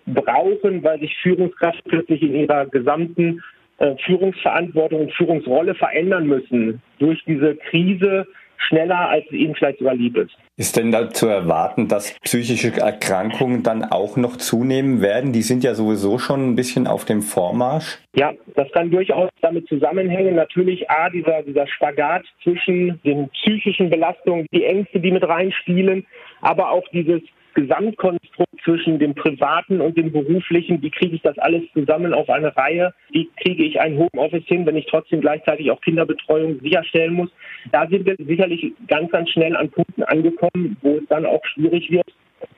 brauchen, 0.06 0.82
weil 0.82 1.00
sich 1.00 1.16
Führungskräfte 1.18 1.82
plötzlich 1.88 2.22
in 2.22 2.34
ihrer 2.34 2.66
gesamten 2.66 3.42
äh, 3.78 3.94
Führungsverantwortung 4.04 5.02
und 5.02 5.12
Führungsrolle 5.14 5.74
verändern 5.74 6.26
müssen. 6.26 6.82
Durch 6.98 7.22
diese 7.26 7.56
Krise 7.56 8.26
schneller, 8.58 9.08
als 9.08 9.30
ihnen 9.30 9.54
vielleicht 9.54 9.78
sogar 9.78 9.94
lieb 9.94 10.16
ist. 10.16 10.36
Ist 10.56 10.76
denn 10.76 10.90
da 10.90 11.08
zu 11.10 11.26
erwarten, 11.26 11.86
dass 11.88 12.18
psychische 12.20 12.76
Erkrankungen 12.80 13.62
dann 13.62 13.84
auch 13.84 14.16
noch 14.16 14.36
zunehmen 14.36 15.00
werden? 15.00 15.32
Die 15.32 15.42
sind 15.42 15.62
ja 15.62 15.74
sowieso 15.74 16.18
schon 16.18 16.50
ein 16.50 16.56
bisschen 16.56 16.86
auf 16.86 17.04
dem 17.04 17.22
Vormarsch. 17.22 17.98
Ja, 18.14 18.32
das 18.56 18.70
kann 18.72 18.90
durchaus 18.90 19.30
damit 19.40 19.68
zusammenhängen. 19.68 20.34
Natürlich 20.34 20.90
A, 20.90 21.10
dieser, 21.10 21.42
dieser 21.42 21.66
Spagat 21.68 22.24
zwischen 22.42 23.00
den 23.04 23.28
psychischen 23.28 23.88
Belastungen, 23.88 24.46
die 24.52 24.64
Ängste, 24.64 24.98
die 24.98 25.12
mit 25.12 25.22
reinspielen, 25.22 26.04
aber 26.40 26.72
auch 26.72 26.86
dieses 26.92 27.22
Gesamtkonstrukt 27.58 28.60
zwischen 28.62 29.00
dem 29.00 29.14
privaten 29.14 29.80
und 29.80 29.96
dem 29.96 30.12
beruflichen, 30.12 30.80
wie 30.80 30.90
kriege 30.90 31.16
ich 31.16 31.22
das 31.22 31.36
alles 31.38 31.62
zusammen 31.72 32.14
auf 32.14 32.28
eine 32.30 32.56
Reihe, 32.56 32.94
wie 33.10 33.28
kriege 33.42 33.64
ich 33.64 33.80
ein 33.80 33.98
Homeoffice 33.98 34.44
hin, 34.46 34.64
wenn 34.64 34.76
ich 34.76 34.86
trotzdem 34.86 35.20
gleichzeitig 35.20 35.70
auch 35.70 35.80
Kinderbetreuung 35.80 36.60
sicherstellen 36.60 37.14
muss. 37.14 37.30
Da 37.72 37.88
sind 37.88 38.06
wir 38.06 38.14
sicherlich 38.24 38.72
ganz, 38.86 39.10
ganz 39.10 39.30
schnell 39.30 39.56
an 39.56 39.70
Punkten 39.70 40.04
angekommen, 40.04 40.76
wo 40.82 40.98
es 40.98 41.08
dann 41.08 41.26
auch 41.26 41.44
schwierig 41.46 41.90
wird 41.90 42.06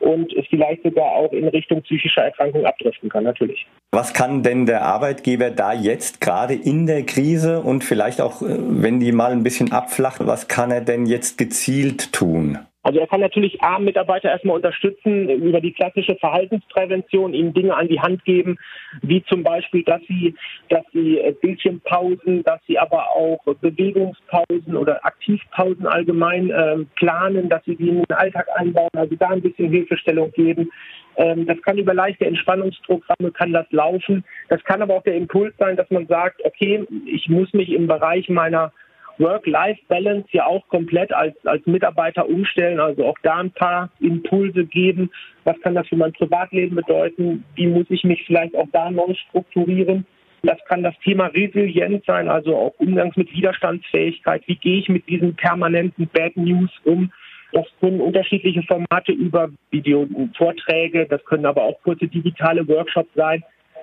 und 0.01 0.33
es 0.35 0.47
vielleicht 0.49 0.83
sogar 0.83 1.07
auch 1.07 1.33
in 1.33 1.49
Richtung 1.49 1.81
psychischer 1.83 2.23
Erkrankung 2.23 2.67
abdriften 2.67 3.09
kann, 3.09 3.25
natürlich. 3.25 3.67
Was 3.93 4.13
kann 4.13 4.43
denn 4.43 4.67
der 4.67 4.83
Arbeitgeber 4.83 5.51
da 5.51 5.73
jetzt 5.73 6.21
gerade 6.21 6.55
in 6.55 6.87
der 6.87 7.05
Krise 7.05 7.61
und 7.61 7.85
vielleicht 7.85 8.21
auch, 8.21 8.43
äh, 8.43 8.57
wenn 8.59 9.01
die 9.01 9.13
mal 9.13 9.33
ein 9.33 9.43
bisschen 9.43 9.73
abflacht, 9.73 10.27
was 10.27 10.49
kann 10.49 10.71
er 10.71 10.83
denn 10.83 11.07
jetzt 11.07 11.39
gezielt 11.39 12.13
tun? 12.13 12.59
Also 12.83 12.99
er 12.99 13.07
kann 13.07 13.21
natürlich 13.21 13.63
armen 13.63 13.85
Mitarbeiter 13.85 14.31
erstmal 14.31 14.57
unterstützen 14.57 15.29
über 15.29 15.61
die 15.61 15.73
klassische 15.73 16.17
Verhaltensprävention, 16.17 17.35
ihnen 17.35 17.53
Dinge 17.53 17.77
an 17.77 17.89
die 17.89 18.01
Hand 18.01 18.25
geben, 18.25 18.59
wie 19.03 19.23
zum 19.25 19.43
Beispiel, 19.43 19.83
dass 19.85 20.01
sie, 20.09 20.35
dass 20.71 20.85
sie 20.93 21.19
äh, 21.19 21.33
Bildschirmpausen, 21.33 22.43
dass 22.45 22.61
sie 22.67 22.79
aber 22.79 23.11
auch 23.11 23.39
Bewegungspausen 23.61 24.77
oder 24.77 25.05
Aktivpausen 25.05 25.87
allgemein 25.87 26.51
äh, 26.51 26.79
planen, 26.95 27.51
dass 27.51 27.63
sie 27.65 27.77
die 27.77 27.89
in 27.89 28.03
den 28.03 28.17
Alltag 28.17 28.47
einbauen, 28.55 28.91
also 28.97 29.15
da 29.17 29.29
ein 29.29 29.43
bisschen 29.43 29.71
Hilfestellung 29.71 30.33
geben. 30.33 30.71
Ähm, 31.17 31.47
das 31.47 31.61
kann 31.63 31.77
über 31.77 31.93
leichte 31.93 32.25
Entspannungsprogramme 32.25 33.31
kann 33.33 33.53
das 33.53 33.67
laufen. 33.71 34.25
Das 34.49 34.63
kann 34.65 34.81
aber 34.81 34.97
auch 34.97 35.03
der 35.03 35.17
Impuls 35.17 35.55
sein, 35.59 35.77
dass 35.77 35.91
man 35.91 36.07
sagt, 36.07 36.43
okay, 36.45 36.87
ich 37.05 37.29
muss 37.29 37.53
mich 37.53 37.71
im 37.71 37.87
Bereich 37.87 38.29
meiner 38.31 38.73
Work-Life-Balance 39.21 40.29
ja 40.33 40.47
auch 40.47 40.67
komplett 40.69 41.13
als, 41.13 41.35
als 41.45 41.65
Mitarbeiter 41.67 42.29
umstellen, 42.29 42.81
also 42.81 43.07
auch 43.07 43.19
da 43.23 43.37
ein 43.37 43.53
paar 43.53 43.91
Impulse 44.01 44.65
geben. 44.65 45.11
Was 45.45 45.61
kann 45.61 45.75
das 45.75 45.87
für 45.89 45.97
mein 45.97 46.13
Privatleben 46.13 46.75
bedeuten? 46.75 47.45
Wie 47.55 47.67
muss 47.67 47.87
ich 47.91 48.03
mich 48.03 48.25
vielleicht 48.27 48.57
auch 48.57 48.69
da 48.73 48.91
neu 48.91 49.15
strukturieren? 49.29 50.07
Das 50.43 50.59
kann 50.67 50.83
das 50.83 50.95
Thema 51.05 51.27
Resilienz 51.27 52.05
sein, 52.07 52.29
also 52.29 52.57
auch 52.57 52.75
Umgangs 52.79 53.17
mit 53.17 53.31
Widerstandsfähigkeit. 53.33 54.43
Wie 54.47 54.57
gehe 54.57 54.79
ich 54.79 54.89
mit 54.89 55.07
diesen 55.09 55.37
permanenten 55.37 56.09
Bad 56.09 56.37
News 56.37 56.71
um? 56.85 57.13
Das 57.53 57.67
können 57.81 58.01
unterschiedliche 58.01 58.63
Formate 58.63 59.13
über 59.13 59.51
Video-Vorträge, 59.71 61.07
das 61.07 61.23
können 61.25 61.47
aber 61.47 61.65
auch 61.65 61.83
kurze 61.83 62.07
digitale 62.07 62.67
Workshops 62.67 63.11
sein 63.15 63.43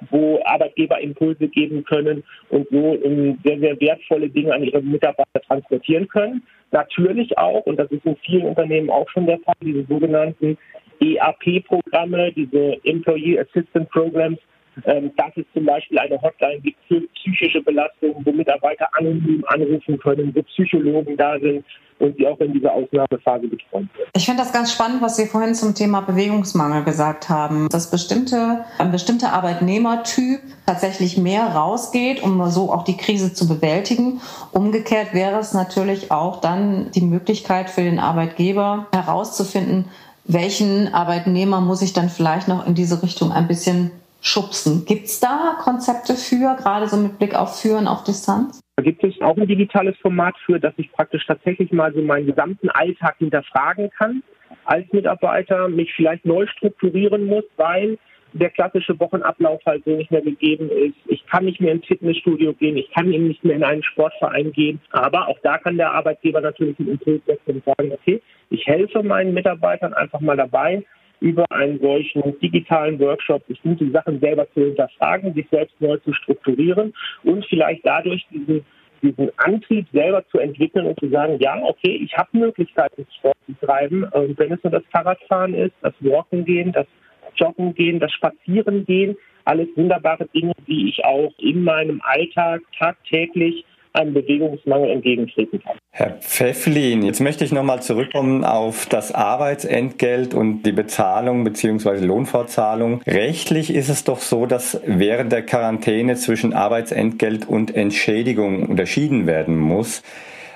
wo 0.10 0.40
Arbeitgeber 0.46 1.00
Impulse 1.00 1.48
geben 1.48 1.84
können 1.84 2.24
und 2.50 2.68
so 2.70 2.98
sehr, 3.44 3.60
sehr 3.60 3.80
wertvolle 3.80 4.30
Dinge 4.30 4.54
an 4.54 4.64
ihre 4.64 4.82
Mitarbeiter 4.82 5.42
transportieren 5.48 6.08
können. 6.08 6.44
Natürlich 6.72 7.38
auch, 7.38 7.66
und 7.66 7.78
das 7.78 7.92
ist 7.92 8.06
in 8.06 8.16
vielen 8.18 8.46
Unternehmen 8.46 8.90
auch 8.90 9.10
schon 9.10 9.26
der 9.26 9.40
Fall, 9.40 9.56
diese 9.62 9.86
sogenannten 9.86 10.58
EAP-Programme, 11.00 12.32
diese 12.34 12.78
Employee 12.84 13.40
Assistance 13.40 13.90
Programs, 13.92 14.40
ähm, 14.86 15.12
dass 15.18 15.36
es 15.36 15.46
zum 15.54 15.66
Beispiel 15.66 16.00
eine 16.00 16.22
Hotline 16.22 16.60
gibt 16.62 16.78
für 16.88 17.02
psychische 17.16 17.62
Belastungen, 17.62 18.16
wo 18.26 18.32
Mitarbeiter 18.32 18.88
anonym 18.98 19.44
anrufen 19.48 19.98
können, 20.00 20.34
wo 20.36 20.42
Psychologen 20.44 21.18
da 21.18 21.40
sind 21.40 21.66
und 22.00 22.16
sie 22.18 22.28
auch 22.28 22.40
in 22.40 22.54
dieser 22.54 22.74
Ausnahmephase 22.74 23.48
betreuen. 23.48 23.90
Ich 24.16 24.26
finde 24.26 24.44
das 24.44 24.54
ganz 24.54 24.72
spannend, 24.72 25.02
was 25.02 25.16
Sie 25.16 25.26
vorhin 25.26 25.56
zum 25.56 25.74
Thema 25.74 26.02
Bewegungsmangel 26.02 26.84
gesagt 26.84 27.30
haben, 27.30 27.70
dass 27.70 27.90
bestimmte, 27.90 28.66
ein 28.78 28.92
bestimmter 28.92 29.34
Arbeitnehmertyp 29.34 30.40
tatsächlich 30.66 31.18
mehr 31.18 31.48
rausgeht, 31.48 32.22
um 32.22 32.46
so 32.50 32.72
auch 32.72 32.84
die 32.84 32.98
Krise 32.98 33.34
zu 33.34 33.48
bewältigen. 33.48 34.22
Umgekehrt 34.52 35.14
wäre 35.14 35.40
es 35.40 35.54
natürlich 35.54 36.12
auch 36.12 36.42
dann 36.42 36.92
die 36.92 37.02
Möglichkeit 37.02 37.70
für 37.70 37.82
den 37.82 38.00
Arbeitgeber 38.00 38.88
herauszufinden, 38.92 39.86
welchen 40.26 40.94
Arbeitnehmer 40.94 41.62
muss 41.62 41.82
ich 41.82 41.94
dann 41.94 42.10
vielleicht 42.10 42.48
noch 42.48 42.68
in 42.68 42.76
diese 42.76 43.02
Richtung 43.02 43.32
ein 43.32 43.48
bisschen 43.48 43.92
schubsen. 44.22 44.86
Gibt 44.86 45.06
es 45.06 45.20
da 45.20 45.58
Konzepte 45.60 46.16
für, 46.16 46.56
gerade 46.56 46.88
so 46.88 46.98
mit 46.98 47.18
Blick 47.18 47.36
auf 47.36 47.62
Führen 47.62 47.88
auf 47.88 48.04
Distanz? 48.04 48.60
Da 48.76 48.84
gibt 48.84 49.04
es 49.04 49.20
auch 49.22 49.36
ein 49.38 49.48
digitales 49.48 49.96
Format 49.98 50.36
für, 50.46 50.60
dass 50.60 50.74
ich 50.78 50.92
praktisch 50.92 51.26
tatsächlich 51.26 51.72
mal 51.72 51.94
so 51.94 52.02
meinen 52.02 52.28
gesamten 52.28 52.70
Alltag 52.70 53.16
hinterfragen 53.18 53.90
kann 53.98 54.22
als 54.66 54.86
Mitarbeiter, 54.92 55.68
mich 55.68 55.94
vielleicht 55.96 56.26
neu 56.26 56.46
strukturieren 56.48 57.26
muss, 57.26 57.44
weil 57.56 57.98
der 58.34 58.50
klassische 58.50 59.00
Wochenablauf 59.00 59.62
halt 59.66 59.84
so 59.86 59.92
nicht 59.92 60.12
mehr 60.12 60.22
gegeben 60.22 60.70
ist. 60.70 60.96
Ich 61.08 61.26
kann 61.28 61.46
nicht 61.46 61.62
mehr 61.62 61.72
ins 61.72 61.86
Fitnessstudio 61.86 62.54
gehen, 62.54 62.78
ich 62.78 62.92
kann 62.92 63.12
eben 63.12 63.28
nicht 63.28 63.44
mehr 63.44 63.56
in 63.56 63.64
einen 63.64 63.84
Sportverein 63.84 64.52
gehen. 64.52 64.80
Aber 64.92 65.28
auch 65.28 65.40
da 65.44 65.58
kann 65.58 65.78
der 65.78 65.92
Arbeitgeber 65.92 66.42
natürlich 66.42 66.78
einen 66.80 66.90
Impuls 66.90 67.24
setzen 67.26 67.56
und 67.56 67.66
sagen, 67.66 67.92
okay, 67.92 68.22
ich 68.50 68.66
helfe 68.68 69.04
meinen 69.04 69.34
Mitarbeitern 69.34 69.94
einfach 69.94 70.20
mal 70.20 70.38
dabei, 70.38 70.84
über 71.20 71.46
einen 71.50 71.80
solchen 71.80 72.40
digitalen 72.40 73.00
Workshop 73.00 73.46
bestimmte 73.48 73.90
Sachen 73.92 74.20
selber 74.20 74.48
zu 74.54 74.62
hinterfragen, 74.62 75.34
sich 75.34 75.48
selbst 75.50 75.80
neu 75.80 75.98
zu 75.98 76.14
strukturieren 76.14 76.94
und 77.24 77.46
vielleicht 77.46 77.86
dadurch 77.86 78.26
diesen, 78.32 78.66
diesen 79.02 79.32
Antrieb 79.38 79.88
selber 79.92 80.24
zu 80.30 80.40
entwickeln 80.40 80.86
und 80.86 81.00
zu 81.00 81.10
sagen, 81.10 81.38
ja, 81.40 81.60
okay, 81.64 82.00
ich 82.04 82.16
habe 82.18 82.30
Möglichkeiten, 82.34 83.06
Sport 83.18 83.38
zu 83.46 83.66
treiben. 83.66 84.04
Und 84.04 84.38
wenn 84.38 84.52
es 84.52 84.64
nur 84.64 84.72
das 84.72 84.84
Fahrradfahren 84.92 85.54
ist, 85.54 85.74
das 85.82 85.94
Walken 86.02 86.46
gehen, 86.46 86.72
das 86.72 86.88
Joggen 87.36 87.74
gehen, 87.74 88.00
das 88.00 88.12
Spazieren 88.12 88.86
gehen, 88.86 89.16
alles 89.46 89.70
wunderbare 89.76 90.28
Dinge, 90.28 90.54
die 90.68 90.90
ich 90.90 91.04
auch 91.06 91.32
in 91.38 91.64
meinem 91.64 92.02
Alltag 92.04 92.62
tagtäglich 92.78 93.66
einem 93.98 94.14
Bewegungsmangel 94.14 94.92
entgegentreten 94.92 95.62
kann. 95.62 95.78
Herr 95.92 96.12
Pfefflin, 96.12 97.04
jetzt 97.04 97.20
möchte 97.20 97.44
ich 97.44 97.52
nochmal 97.52 97.82
zurückkommen 97.82 98.44
auf 98.44 98.86
das 98.86 99.12
Arbeitsentgelt 99.14 100.34
und 100.34 100.64
die 100.64 100.72
Bezahlung 100.72 101.44
bzw. 101.44 102.06
Lohnfortzahlung. 102.06 103.02
Rechtlich 103.08 103.74
ist 103.74 103.90
es 103.90 104.04
doch 104.04 104.20
so, 104.20 104.46
dass 104.46 104.80
während 104.86 105.32
der 105.32 105.42
Quarantäne 105.44 106.16
zwischen 106.16 106.54
Arbeitsentgelt 106.54 107.48
und 107.48 107.76
Entschädigung 107.76 108.68
unterschieden 108.68 109.28
werden 109.28 109.58
muss. 109.58 110.04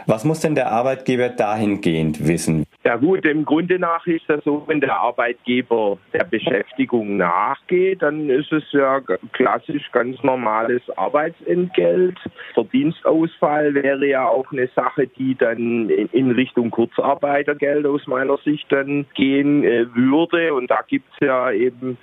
Was 0.06 0.24
muss 0.26 0.40
denn 0.40 0.56
der 0.56 0.72
Arbeitgeber 0.72 1.30
dahingehend 1.30 2.28
wissen? 2.28 2.66
Ja 2.84 2.96
gut, 2.96 3.26
im 3.26 3.46
Grunde 3.46 3.78
nach 3.78 4.08
ist 4.08 4.24
das 4.28 4.44
so, 4.44 4.64
wenn 4.66 4.82
der 4.82 4.98
Arbeitgeber 4.98 6.00
der 6.14 6.24
Beschäftigung 6.24 7.18
nachgeht, 7.18 8.02
dann 8.02 8.30
ist 8.30 8.52
es 8.52 8.64
ja 8.72 9.02
klassisch 9.34 9.92
ganz 9.92 10.22
normales 10.24 10.82
Arbeitsentgelt. 10.98 12.18
Verdienstausfall 12.56 13.76
wäre 13.76 14.08
ja 14.08 14.28
auch 14.28 14.52
eine 14.52 14.68
Sache, 14.76 15.06
die 15.06 15.36
dann 15.36 15.90
in 15.90 16.32
Richtung 16.32 16.72
Kurzarbeitergeld 16.72 17.86
aus 17.86 18.08
meiner 18.08 18.38
Sicht 18.38 18.66
dann 18.72 19.06
gehen 19.14 19.64
äh, 19.64 19.86
würde. 19.94 20.56
Und 20.56 20.72
da 20.72 20.80
gibt 20.88 21.08
es 21.14 21.28
ja 21.28 21.52
eben 21.52 21.98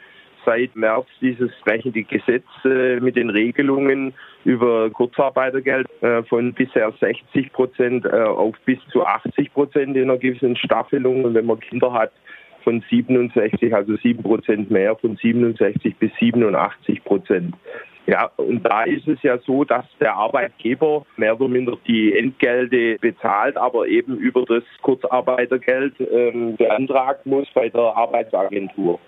seit 0.45 0.75
März 0.77 1.07
dieses 1.21 1.51
sprechende 1.61 2.03
Gesetz 2.03 2.47
äh, 2.65 3.01
mit 3.01 3.17
den 3.17 3.31
Regelungen 3.31 4.15
über 4.45 4.91
Kurzarbeitergeld 4.91 5.87
äh, 6.03 6.23
von 6.25 6.53
bisher 6.55 6.93
60 7.01 7.53
Prozent 7.53 8.05
äh, 8.05 8.11
auf 8.11 8.57
bis 8.65 8.79
zu 8.93 9.05
80 9.05 9.53
Prozent 9.53 9.97
in 9.97 10.05
einer 10.05 10.19
gewissen 10.19 10.57
Staffelung. 10.57 11.25
Und 11.25 11.35
wenn 11.35 11.47
man 11.47 11.61
Kinder 11.61 11.93
hat, 11.93 12.13
von 12.65 12.85
67, 12.91 13.75
also 13.75 13.97
7 13.97 14.23
Prozent 14.23 14.71
mehr, 14.71 14.95
von 14.97 15.17
67 15.17 15.97
bis 15.97 16.11
87 16.21 17.03
Prozent. 17.05 17.55
Ja, 18.07 18.31
und 18.37 18.63
da 18.63 18.85
ist 18.85 19.07
es 19.07 19.23
ja 19.23 19.37
so, 19.39 19.65
dass 19.65 19.85
der 20.01 20.15
Arbeitgeber 20.15 21.05
mehr 21.19 21.39
oder 21.39 21.47
minder 21.47 21.77
die 21.87 22.17
Entgelte 22.17 22.97
bezahlt, 23.01 23.59
aber 23.59 23.87
eben 23.87 24.17
über 24.17 24.45
das 24.47 24.63
Kurzarbeitergeld 24.81 25.95
ähm, 26.01 26.57
beantragen 26.57 27.29
muss 27.29 27.47
bei 27.53 27.69
der 27.69 27.95
Arbeitsagentur. 27.97 28.99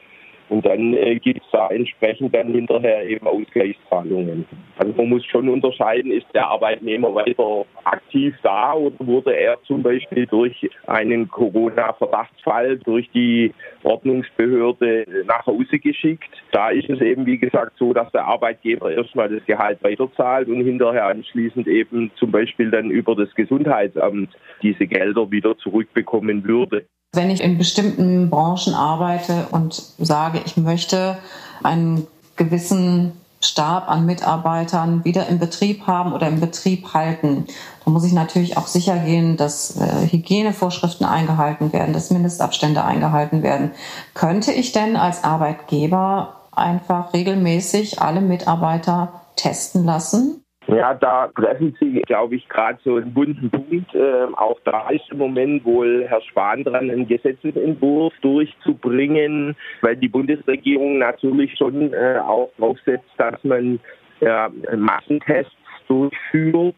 Und 0.50 0.66
dann 0.66 0.94
äh, 0.94 1.16
gibt 1.20 1.42
es 1.44 1.50
da 1.52 1.68
entsprechend 1.68 2.34
dann 2.34 2.48
hinterher 2.52 3.08
eben 3.08 3.24
Ausgleichszahlungen. 3.24 4.44
Also 4.78 4.92
man 4.94 5.08
muss 5.08 5.24
schon 5.26 5.48
unterscheiden, 5.48 6.10
ist 6.10 6.26
der 6.34 6.48
Arbeitnehmer 6.48 7.14
weiter 7.14 7.64
aktiv 7.84 8.34
da 8.42 8.74
oder 8.74 8.96
wurde 8.98 9.36
er 9.36 9.62
zum 9.62 9.84
Beispiel 9.84 10.26
durch 10.26 10.68
einen 10.88 11.28
Corona-Verdachtsfall 11.28 12.78
durch 12.78 13.08
die 13.12 13.54
Ordnungsbehörde 13.84 15.24
nach 15.24 15.46
Hause 15.46 15.78
geschickt. 15.78 16.30
Da 16.50 16.70
ist 16.70 16.90
es 16.90 17.00
eben, 17.00 17.26
wie 17.26 17.38
gesagt, 17.38 17.74
so, 17.78 17.92
dass 17.92 18.10
der 18.10 18.24
Arbeitgeber 18.24 18.90
erstmal 18.90 19.28
das 19.28 19.46
Gehalt 19.46 19.80
weiterzahlt 19.84 20.48
und 20.48 20.64
hinterher 20.64 21.06
anschließend 21.06 21.68
eben 21.68 22.10
zum 22.16 22.32
Beispiel 22.32 22.72
dann 22.72 22.90
über 22.90 23.14
das 23.14 23.32
Gesundheitsamt 23.36 24.36
diese 24.62 24.88
Gelder 24.88 25.30
wieder 25.30 25.56
zurückbekommen 25.58 26.44
würde. 26.44 26.86
Wenn 27.12 27.30
ich 27.30 27.42
in 27.42 27.58
bestimmten 27.58 28.30
Branchen 28.30 28.72
arbeite 28.72 29.48
und 29.50 29.82
sage, 29.98 30.40
ich 30.44 30.56
möchte 30.56 31.18
einen 31.62 32.06
gewissen 32.36 33.12
Stab 33.42 33.88
an 33.88 34.06
Mitarbeitern 34.06 35.04
wieder 35.04 35.26
im 35.26 35.38
Betrieb 35.38 35.86
haben 35.86 36.12
oder 36.12 36.28
im 36.28 36.40
Betrieb 36.40 36.92
halten. 36.92 37.46
Da 37.84 37.90
muss 37.90 38.04
ich 38.04 38.12
natürlich 38.12 38.56
auch 38.56 38.66
sicher 38.66 38.98
gehen, 38.98 39.36
dass 39.36 39.76
äh, 39.76 40.06
Hygienevorschriften 40.08 41.06
eingehalten 41.06 41.72
werden, 41.72 41.94
dass 41.94 42.10
Mindestabstände 42.10 42.84
eingehalten 42.84 43.42
werden. 43.42 43.72
Könnte 44.14 44.52
ich 44.52 44.72
denn 44.72 44.96
als 44.96 45.24
Arbeitgeber 45.24 46.36
einfach 46.52 47.14
regelmäßig 47.14 48.00
alle 48.02 48.20
Mitarbeiter 48.20 49.22
testen 49.36 49.84
lassen? 49.84 50.39
Ja, 50.76 50.94
da 50.94 51.28
treffen 51.28 51.76
Sie, 51.80 52.00
glaube 52.02 52.36
ich, 52.36 52.48
gerade 52.48 52.78
so 52.84 52.96
einen 52.96 53.12
bunten 53.12 53.50
Punkt. 53.50 53.94
Äh, 53.94 54.26
auch 54.36 54.58
da 54.64 54.88
ist 54.90 55.10
im 55.10 55.18
Moment 55.18 55.64
wohl 55.64 56.04
Herr 56.06 56.20
Spahn 56.22 56.64
dran, 56.64 56.90
einen 56.90 57.08
Gesetzentwurf 57.08 58.12
durchzubringen, 58.22 59.56
weil 59.80 59.96
die 59.96 60.08
Bundesregierung 60.08 60.98
natürlich 60.98 61.56
schon 61.56 61.92
äh, 61.92 62.18
auch 62.22 62.50
draufsetzt, 62.58 63.08
dass 63.16 63.42
man 63.42 63.80
ja, 64.20 64.48
Massentests 64.76 65.52
durchführt. 65.88 66.76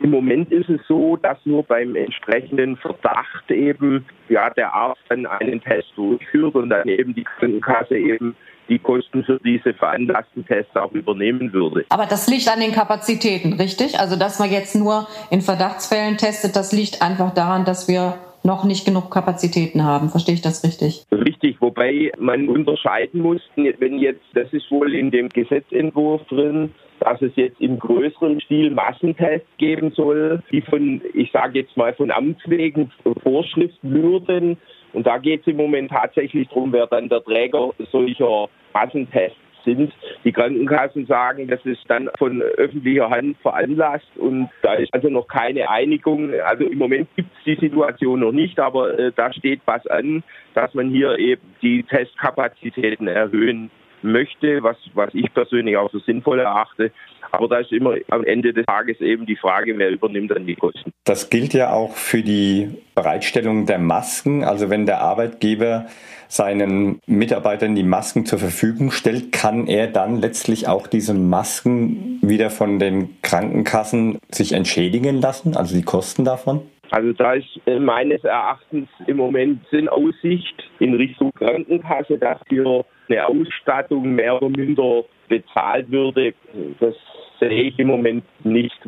Im 0.00 0.10
Moment 0.10 0.50
ist 0.50 0.70
es 0.70 0.80
so, 0.88 1.16
dass 1.16 1.36
nur 1.44 1.62
beim 1.62 1.94
entsprechenden 1.94 2.76
Verdacht 2.76 3.50
eben 3.50 4.06
ja 4.30 4.48
der 4.50 4.72
Arzt 4.72 5.02
dann 5.10 5.26
einen 5.26 5.60
Test 5.60 5.92
durchführt 5.94 6.54
und 6.54 6.70
dann 6.70 6.88
eben 6.88 7.14
die 7.14 7.24
Krankenkasse 7.24 7.98
eben 7.98 8.34
die 8.68 8.78
Kosten 8.78 9.24
für 9.24 9.38
diese 9.44 9.74
veranlassten 9.74 10.46
Tests 10.46 10.74
auch 10.76 10.92
übernehmen 10.92 11.52
würde. 11.52 11.84
Aber 11.88 12.06
das 12.06 12.28
liegt 12.28 12.48
an 12.48 12.60
den 12.60 12.72
Kapazitäten, 12.72 13.54
richtig? 13.54 13.98
Also 13.98 14.16
dass 14.16 14.38
man 14.38 14.50
jetzt 14.50 14.74
nur 14.74 15.06
in 15.30 15.40
Verdachtsfällen 15.40 16.16
testet, 16.16 16.56
das 16.56 16.72
liegt 16.72 17.02
einfach 17.02 17.34
daran, 17.34 17.64
dass 17.64 17.88
wir 17.88 18.14
noch 18.46 18.64
nicht 18.64 18.86
genug 18.86 19.10
Kapazitäten 19.10 19.84
haben. 19.84 20.08
Verstehe 20.08 20.34
ich 20.34 20.40
das 20.40 20.64
richtig? 20.64 21.04
Richtig, 21.12 21.60
wobei 21.60 22.12
man 22.18 22.48
unterscheiden 22.48 23.20
muss, 23.20 23.42
wenn 23.56 23.98
jetzt, 23.98 24.22
das 24.34 24.50
ist 24.52 24.70
wohl 24.70 24.94
in 24.94 25.10
dem 25.10 25.28
Gesetzentwurf 25.28 26.22
drin, 26.28 26.72
dass 27.00 27.20
es 27.20 27.32
jetzt 27.34 27.60
im 27.60 27.78
größeren 27.78 28.40
Stil 28.40 28.70
Massentests 28.70 29.48
geben 29.58 29.92
soll, 29.94 30.42
die 30.50 30.62
von, 30.62 31.02
ich 31.12 31.30
sage 31.32 31.58
jetzt 31.58 31.76
mal, 31.76 31.92
von 31.94 32.10
Amts 32.10 32.40
wegen 32.46 32.90
Vorschrift 33.22 33.78
würden. 33.82 34.56
Und 34.96 35.06
da 35.06 35.18
geht 35.18 35.42
es 35.42 35.46
im 35.46 35.58
Moment 35.58 35.90
tatsächlich 35.90 36.48
darum, 36.48 36.72
wer 36.72 36.86
dann 36.86 37.10
der 37.10 37.22
Träger 37.22 37.68
solcher 37.92 38.48
Massentests 38.72 39.36
sind. 39.62 39.92
Die 40.24 40.32
Krankenkassen 40.32 41.04
sagen, 41.04 41.48
das 41.48 41.60
ist 41.66 41.82
dann 41.88 42.08
von 42.16 42.40
öffentlicher 42.40 43.10
Hand 43.10 43.36
veranlasst 43.42 44.08
und 44.16 44.48
da 44.62 44.72
ist 44.72 44.94
also 44.94 45.10
noch 45.10 45.28
keine 45.28 45.68
Einigung. 45.68 46.32
Also 46.46 46.64
im 46.64 46.78
Moment 46.78 47.08
gibt 47.14 47.28
es 47.36 47.44
die 47.44 47.66
Situation 47.66 48.20
noch 48.20 48.32
nicht, 48.32 48.58
aber 48.58 48.98
äh, 48.98 49.12
da 49.14 49.34
steht 49.34 49.60
was 49.66 49.86
an, 49.88 50.22
dass 50.54 50.72
man 50.72 50.88
hier 50.88 51.18
eben 51.18 51.42
die 51.60 51.82
Testkapazitäten 51.82 53.06
erhöhen 53.06 53.70
möchte, 54.06 54.62
was, 54.62 54.76
was 54.94 55.12
ich 55.14 55.32
persönlich 55.32 55.76
auch 55.76 55.90
so 55.90 55.98
sinnvoll 56.00 56.40
erachte. 56.40 56.92
Aber 57.32 57.48
da 57.48 57.58
ist 57.58 57.72
immer 57.72 57.96
am 58.08 58.24
Ende 58.24 58.52
des 58.52 58.66
Tages 58.66 59.00
eben 59.00 59.26
die 59.26 59.36
Frage, 59.36 59.76
wer 59.76 59.90
übernimmt 59.90 60.30
dann 60.30 60.46
die 60.46 60.54
Kosten. 60.54 60.92
Das 61.04 61.28
gilt 61.28 61.54
ja 61.54 61.72
auch 61.72 61.94
für 61.94 62.22
die 62.22 62.70
Bereitstellung 62.94 63.66
der 63.66 63.78
Masken. 63.78 64.44
Also 64.44 64.70
wenn 64.70 64.86
der 64.86 65.00
Arbeitgeber 65.00 65.86
seinen 66.28 67.00
Mitarbeitern 67.06 67.74
die 67.74 67.82
Masken 67.82 68.26
zur 68.26 68.38
Verfügung 68.38 68.90
stellt, 68.90 69.32
kann 69.32 69.66
er 69.66 69.86
dann 69.86 70.20
letztlich 70.20 70.68
auch 70.68 70.86
diese 70.86 71.14
Masken 71.14 72.18
wieder 72.22 72.50
von 72.50 72.78
den 72.78 73.20
Krankenkassen 73.22 74.18
sich 74.30 74.52
entschädigen 74.52 75.20
lassen, 75.20 75.56
also 75.56 75.76
die 75.76 75.84
Kosten 75.84 76.24
davon? 76.24 76.62
Also 76.90 77.12
da 77.12 77.34
ist 77.34 77.60
äh, 77.66 77.78
meines 77.78 78.22
Erachtens 78.24 78.88
im 79.06 79.16
Moment 79.16 79.60
in 79.72 79.88
Aussicht 79.88 80.70
in 80.78 80.94
Richtung 80.94 81.32
Krankenkasse, 81.32 82.18
dass 82.18 82.38
hier 82.48 82.84
eine 83.08 83.26
Ausstattung 83.26 84.14
mehr 84.14 84.36
oder 84.36 84.48
minder 84.48 85.04
bezahlt 85.28 85.90
würde. 85.90 86.34
Das 86.80 86.94
sehe 87.40 87.62
ich 87.62 87.78
im 87.78 87.88
Moment 87.88 88.24
nicht. 88.44 88.78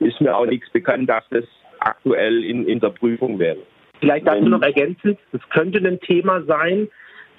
Ist 0.00 0.20
mir 0.20 0.36
auch 0.36 0.46
nichts 0.46 0.70
bekannt, 0.70 1.08
dass 1.08 1.24
das 1.30 1.44
aktuell 1.80 2.44
in, 2.44 2.66
in 2.66 2.80
der 2.80 2.90
Prüfung 2.90 3.38
wäre. 3.38 3.58
Vielleicht 4.00 4.26
dazu 4.26 4.48
noch 4.48 4.62
ergänzend, 4.62 5.18
es 5.32 5.40
könnte 5.50 5.78
ein 5.78 6.00
Thema 6.00 6.42
sein, 6.42 6.88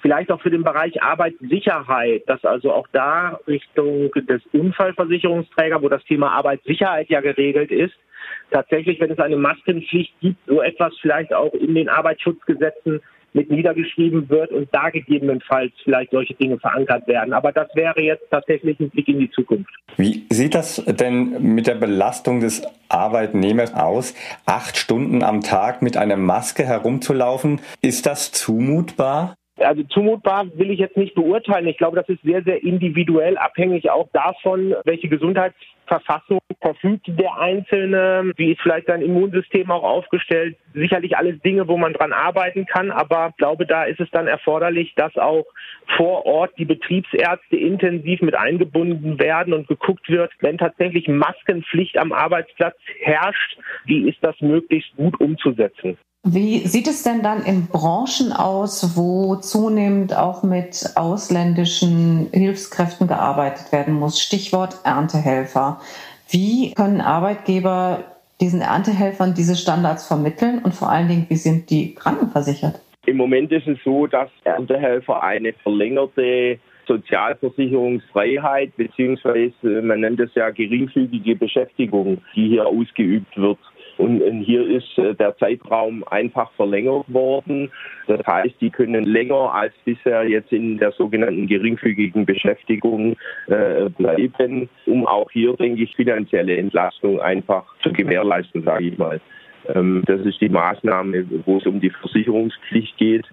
vielleicht 0.00 0.30
auch 0.30 0.40
für 0.40 0.50
den 0.50 0.64
Bereich 0.64 1.00
Arbeitssicherheit, 1.02 2.22
dass 2.26 2.44
also 2.44 2.72
auch 2.72 2.88
da 2.92 3.38
Richtung 3.46 4.10
des 4.12 4.42
Unfallversicherungsträgers, 4.52 5.82
wo 5.82 5.88
das 5.88 6.04
Thema 6.04 6.32
Arbeitssicherheit 6.32 7.08
ja 7.10 7.20
geregelt 7.20 7.70
ist, 7.70 7.94
tatsächlich, 8.50 9.00
wenn 9.00 9.10
es 9.10 9.18
eine 9.18 9.36
Maskenpflicht 9.36 10.12
gibt, 10.20 10.38
so 10.46 10.62
etwas 10.62 10.96
vielleicht 11.00 11.32
auch 11.32 11.52
in 11.54 11.74
den 11.74 11.88
Arbeitsschutzgesetzen 11.88 13.00
mit 13.38 13.50
niedergeschrieben 13.52 14.28
wird 14.28 14.50
und 14.50 14.68
da 14.72 14.90
gegebenenfalls 14.90 15.72
vielleicht 15.84 16.10
solche 16.10 16.34
Dinge 16.34 16.58
verankert 16.58 17.06
werden. 17.06 17.32
Aber 17.32 17.52
das 17.52 17.68
wäre 17.74 18.00
jetzt 18.00 18.24
tatsächlich 18.30 18.80
ein 18.80 18.90
Blick 18.90 19.06
in 19.06 19.20
die 19.20 19.30
Zukunft. 19.30 19.70
Wie 19.96 20.26
sieht 20.28 20.56
das 20.56 20.84
denn 20.84 21.54
mit 21.54 21.68
der 21.68 21.76
Belastung 21.76 22.40
des 22.40 22.66
Arbeitnehmers 22.88 23.74
aus? 23.74 24.14
Acht 24.44 24.76
Stunden 24.76 25.22
am 25.22 25.42
Tag 25.42 25.82
mit 25.82 25.96
einer 25.96 26.16
Maske 26.16 26.64
herumzulaufen, 26.64 27.60
ist 27.80 28.06
das 28.06 28.32
zumutbar? 28.32 29.37
Also 29.60 29.82
zumutbar 29.84 30.46
will 30.54 30.70
ich 30.70 30.78
jetzt 30.78 30.96
nicht 30.96 31.14
beurteilen. 31.14 31.66
Ich 31.66 31.78
glaube, 31.78 31.96
das 31.96 32.08
ist 32.08 32.22
sehr, 32.22 32.42
sehr 32.42 32.62
individuell 32.62 33.36
abhängig 33.38 33.90
auch 33.90 34.08
davon, 34.12 34.74
welche 34.84 35.08
Gesundheitsverfassung 35.08 36.38
verfügt 36.60 37.06
der 37.06 37.38
Einzelne, 37.38 38.32
wie 38.36 38.52
ist 38.52 38.60
vielleicht 38.60 38.86
sein 38.86 39.02
Immunsystem 39.02 39.70
auch 39.70 39.82
aufgestellt. 39.82 40.56
Sicherlich 40.74 41.16
alles 41.16 41.40
Dinge, 41.42 41.68
wo 41.68 41.76
man 41.76 41.92
dran 41.92 42.12
arbeiten 42.12 42.66
kann, 42.66 42.90
aber 42.90 43.28
ich 43.30 43.36
glaube, 43.36 43.66
da 43.66 43.84
ist 43.84 44.00
es 44.00 44.10
dann 44.10 44.26
erforderlich, 44.26 44.92
dass 44.96 45.16
auch 45.16 45.46
vor 45.96 46.26
Ort 46.26 46.52
die 46.58 46.64
Betriebsärzte 46.64 47.56
intensiv 47.56 48.20
mit 48.22 48.36
eingebunden 48.36 49.18
werden 49.18 49.52
und 49.52 49.68
geguckt 49.68 50.08
wird, 50.08 50.32
wenn 50.40 50.58
tatsächlich 50.58 51.08
Maskenpflicht 51.08 51.98
am 51.98 52.12
Arbeitsplatz 52.12 52.76
herrscht, 53.00 53.58
wie 53.84 54.08
ist 54.08 54.18
das 54.22 54.40
möglichst 54.40 54.94
gut 54.96 55.20
umzusetzen. 55.20 55.96
Wie 56.24 56.58
sieht 56.66 56.88
es 56.88 57.04
denn 57.04 57.22
dann 57.22 57.44
in 57.44 57.68
Branchen 57.68 58.32
aus, 58.32 58.96
wo 58.96 59.36
zunehmend 59.36 60.16
auch 60.16 60.42
mit 60.42 60.84
ausländischen 60.96 62.28
Hilfskräften 62.32 63.06
gearbeitet 63.06 63.70
werden 63.72 63.94
muss? 63.94 64.20
Stichwort 64.20 64.78
Erntehelfer. 64.84 65.80
Wie 66.28 66.74
können 66.74 67.00
Arbeitgeber 67.00 68.04
diesen 68.40 68.60
Erntehelfern 68.60 69.34
diese 69.34 69.56
Standards 69.56 70.06
vermitteln 70.06 70.60
und 70.62 70.74
vor 70.74 70.90
allen 70.90 71.08
Dingen, 71.08 71.26
wie 71.28 71.36
sind 71.36 71.70
die 71.70 71.94
krankenversichert? 71.94 72.80
Im 73.06 73.16
Moment 73.16 73.50
ist 73.52 73.66
es 73.66 73.78
so, 73.84 74.06
dass 74.06 74.28
Erntehelfer 74.44 75.22
eine 75.22 75.52
verlängerte 75.62 76.58
Sozialversicherungsfreiheit 76.86 78.76
beziehungsweise 78.76 79.82
man 79.82 80.00
nennt 80.00 80.20
es 80.20 80.34
ja 80.34 80.50
geringfügige 80.50 81.36
Beschäftigung, 81.36 82.18
die 82.34 82.48
hier 82.48 82.66
ausgeübt 82.66 83.36
wird, 83.36 83.58
und 83.98 84.20
hier 84.42 84.66
ist 84.66 84.96
äh, 84.96 85.14
der 85.14 85.36
Zeitraum 85.36 86.04
einfach 86.08 86.50
verlängert 86.52 87.04
worden. 87.08 87.70
Das 88.06 88.24
heißt, 88.26 88.54
die 88.60 88.70
können 88.70 89.04
länger 89.04 89.52
als 89.52 89.74
bisher 89.84 90.26
jetzt 90.26 90.52
in 90.52 90.78
der 90.78 90.92
sogenannten 90.92 91.46
geringfügigen 91.46 92.24
Beschäftigung 92.24 93.16
äh, 93.48 93.90
bleiben, 93.90 94.68
um 94.86 95.06
auch 95.06 95.30
hier, 95.30 95.54
denke 95.54 95.82
ich, 95.82 95.94
finanzielle 95.96 96.56
Entlastung 96.56 97.20
einfach 97.20 97.64
zu 97.82 97.92
gewährleisten, 97.92 98.62
sage 98.62 98.84
ich 98.84 98.98
mal. 98.98 99.20
Ähm, 99.74 100.02
das 100.06 100.20
ist 100.20 100.40
die 100.40 100.48
Maßnahme, 100.48 101.26
wo 101.44 101.58
es 101.58 101.66
um 101.66 101.80
die 101.80 101.90
Versicherungspflicht 101.90 102.96
geht. 102.96 103.26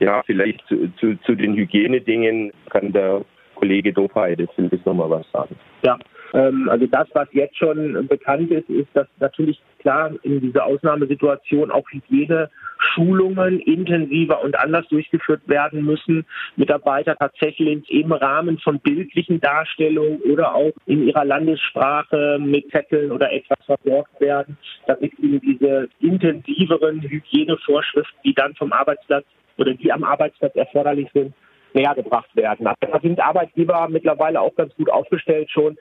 Ja, 0.00 0.22
vielleicht 0.26 0.66
zu, 0.66 0.92
zu, 0.96 1.16
zu 1.22 1.34
den 1.34 1.54
Hygienedingen 1.54 2.52
kann 2.70 2.92
der 2.92 3.24
Kollege 3.54 3.92
Dopeide 3.92 4.48
zumindest 4.54 4.86
nochmal 4.86 5.10
was 5.10 5.30
sagen. 5.32 5.56
Ja, 5.82 5.96
ähm, 6.34 6.68
also 6.68 6.86
das, 6.86 7.08
was 7.14 7.28
jetzt 7.32 7.56
schon 7.56 8.06
bekannt 8.06 8.50
ist, 8.50 8.68
ist, 8.68 8.88
dass 8.94 9.06
natürlich 9.20 9.60
klar 9.78 10.12
in 10.22 10.40
dieser 10.40 10.64
Ausnahmesituation 10.64 11.70
auch 11.70 11.84
Hygieneschulungen 11.90 13.60
intensiver 13.60 14.42
und 14.42 14.58
anders 14.58 14.86
durchgeführt 14.88 15.42
werden 15.46 15.84
müssen. 15.84 16.26
Mitarbeiter 16.56 17.16
tatsächlich 17.16 17.88
im 17.90 18.12
Rahmen 18.12 18.58
von 18.58 18.80
bildlichen 18.80 19.40
Darstellungen 19.40 20.20
oder 20.22 20.54
auch 20.54 20.72
in 20.86 21.06
ihrer 21.06 21.24
Landessprache 21.24 22.38
mit 22.40 22.70
Zetteln 22.70 23.12
oder 23.12 23.32
etwas 23.32 23.58
versorgt 23.64 24.20
werden, 24.20 24.56
damit 24.86 25.18
ihnen 25.18 25.40
diese 25.40 25.88
intensiveren 26.00 27.02
Hygienevorschriften, 27.02 28.18
die 28.24 28.34
dann 28.34 28.54
vom 28.54 28.72
Arbeitsplatz 28.72 29.24
oder 29.58 29.74
die 29.74 29.92
am 29.92 30.04
Arbeitsplatz 30.04 30.54
erforderlich 30.54 31.08
sind, 31.12 31.34
näher 31.74 31.94
gebracht 31.94 32.34
werden. 32.34 32.64
Da 32.64 33.00
sind 33.00 33.20
Arbeitgeber 33.20 33.88
mittlerweile 33.88 34.40
auch 34.40 34.54
ganz 34.54 34.74
gut 34.74 34.90
aufgestellt 34.90 35.50
schon, 35.50 35.76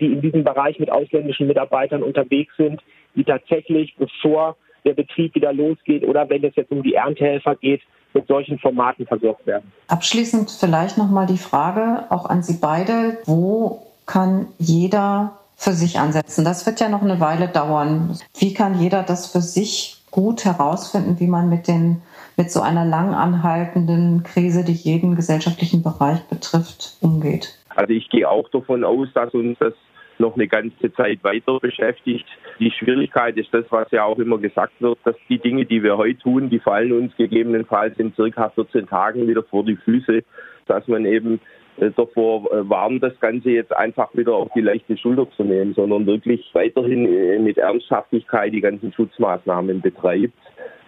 die 0.00 0.06
in 0.06 0.20
diesem 0.20 0.44
Bereich 0.44 0.78
mit 0.78 0.90
ausländischen 0.90 1.46
Mitarbeitern 1.46 2.02
unterwegs 2.02 2.56
sind, 2.56 2.80
die 3.14 3.24
tatsächlich, 3.24 3.94
bevor 3.96 4.56
der 4.84 4.94
Betrieb 4.94 5.34
wieder 5.34 5.52
losgeht 5.52 6.04
oder 6.04 6.28
wenn 6.28 6.44
es 6.44 6.54
jetzt 6.54 6.70
um 6.70 6.82
die 6.82 6.94
Erntehelfer 6.94 7.56
geht, 7.56 7.82
mit 8.14 8.26
solchen 8.28 8.58
Formaten 8.58 9.06
versorgt 9.06 9.46
werden. 9.46 9.70
Abschließend 9.88 10.50
vielleicht 10.50 10.96
nochmal 10.96 11.26
die 11.26 11.38
Frage 11.38 12.04
auch 12.10 12.26
an 12.26 12.42
Sie 12.42 12.58
beide, 12.60 13.18
wo 13.26 13.82
kann 14.06 14.46
jeder 14.58 15.38
für 15.56 15.72
sich 15.72 15.98
ansetzen? 15.98 16.44
Das 16.44 16.66
wird 16.66 16.80
ja 16.80 16.88
noch 16.88 17.02
eine 17.02 17.20
Weile 17.20 17.48
dauern. 17.48 18.18
Wie 18.38 18.54
kann 18.54 18.80
jeder 18.80 19.02
das 19.02 19.32
für 19.32 19.40
sich 19.40 20.02
gut 20.10 20.44
herausfinden, 20.44 21.20
wie 21.20 21.26
man 21.26 21.48
mit 21.48 21.68
den 21.68 22.02
mit 22.38 22.50
so 22.50 22.60
einer 22.60 22.84
lang 22.84 23.14
anhaltenden 23.14 24.22
Krise, 24.22 24.62
die 24.62 24.72
jeden 24.72 25.16
gesellschaftlichen 25.16 25.82
Bereich 25.82 26.22
betrifft, 26.24 26.96
umgeht? 27.00 27.58
Also 27.76 27.92
ich 27.92 28.08
gehe 28.08 28.28
auch 28.28 28.48
davon 28.48 28.84
aus, 28.84 29.08
dass 29.14 29.32
uns 29.34 29.58
das 29.58 29.74
noch 30.18 30.34
eine 30.34 30.48
ganze 30.48 30.92
Zeit 30.94 31.22
weiter 31.22 31.60
beschäftigt. 31.60 32.24
Die 32.58 32.70
Schwierigkeit 32.70 33.36
ist 33.36 33.52
das, 33.52 33.66
was 33.70 33.90
ja 33.90 34.04
auch 34.04 34.18
immer 34.18 34.38
gesagt 34.38 34.72
wird, 34.80 34.98
dass 35.04 35.16
die 35.28 35.38
Dinge, 35.38 35.66
die 35.66 35.82
wir 35.82 35.98
heute 35.98 36.18
tun, 36.18 36.48
die 36.48 36.58
fallen 36.58 36.92
uns 36.92 37.14
gegebenenfalls 37.16 37.98
in 37.98 38.14
circa 38.14 38.48
14 38.48 38.86
Tagen 38.86 39.28
wieder 39.28 39.42
vor 39.42 39.62
die 39.62 39.76
Füße, 39.76 40.22
dass 40.66 40.88
man 40.88 41.04
eben 41.04 41.38
äh, 41.76 41.90
davor 41.94 42.50
äh, 42.50 42.68
warnt, 42.68 43.02
das 43.02 43.18
Ganze 43.20 43.50
jetzt 43.50 43.76
einfach 43.76 44.08
wieder 44.14 44.34
auf 44.34 44.48
die 44.54 44.62
leichte 44.62 44.96
Schulter 44.96 45.28
zu 45.36 45.44
nehmen, 45.44 45.74
sondern 45.74 46.06
wirklich 46.06 46.48
weiterhin 46.54 47.06
äh, 47.06 47.38
mit 47.38 47.58
Ernsthaftigkeit 47.58 48.52
die 48.52 48.62
ganzen 48.62 48.92
Schutzmaßnahmen 48.92 49.82
betreibt. 49.82 50.32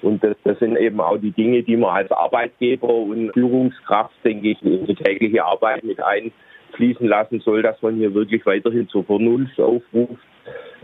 Und 0.00 0.24
das, 0.24 0.36
das 0.44 0.58
sind 0.60 0.76
eben 0.76 1.00
auch 1.00 1.18
die 1.18 1.32
Dinge, 1.32 1.62
die 1.62 1.76
man 1.76 1.90
als 1.90 2.10
Arbeitgeber 2.10 2.88
und 2.88 3.32
Führungskraft, 3.32 4.14
denke 4.24 4.50
ich, 4.50 4.62
in 4.62 4.86
die 4.86 4.94
tägliche 4.94 5.44
Arbeit 5.44 5.84
mit 5.84 6.00
ein 6.00 6.32
fließen 6.78 7.06
lassen 7.06 7.40
soll, 7.40 7.62
dass 7.62 7.82
man 7.82 7.96
hier 7.96 8.14
wirklich 8.14 8.46
weiterhin 8.46 8.88
zur 8.88 9.04
Vernunft 9.04 9.60
aufruft 9.60 10.22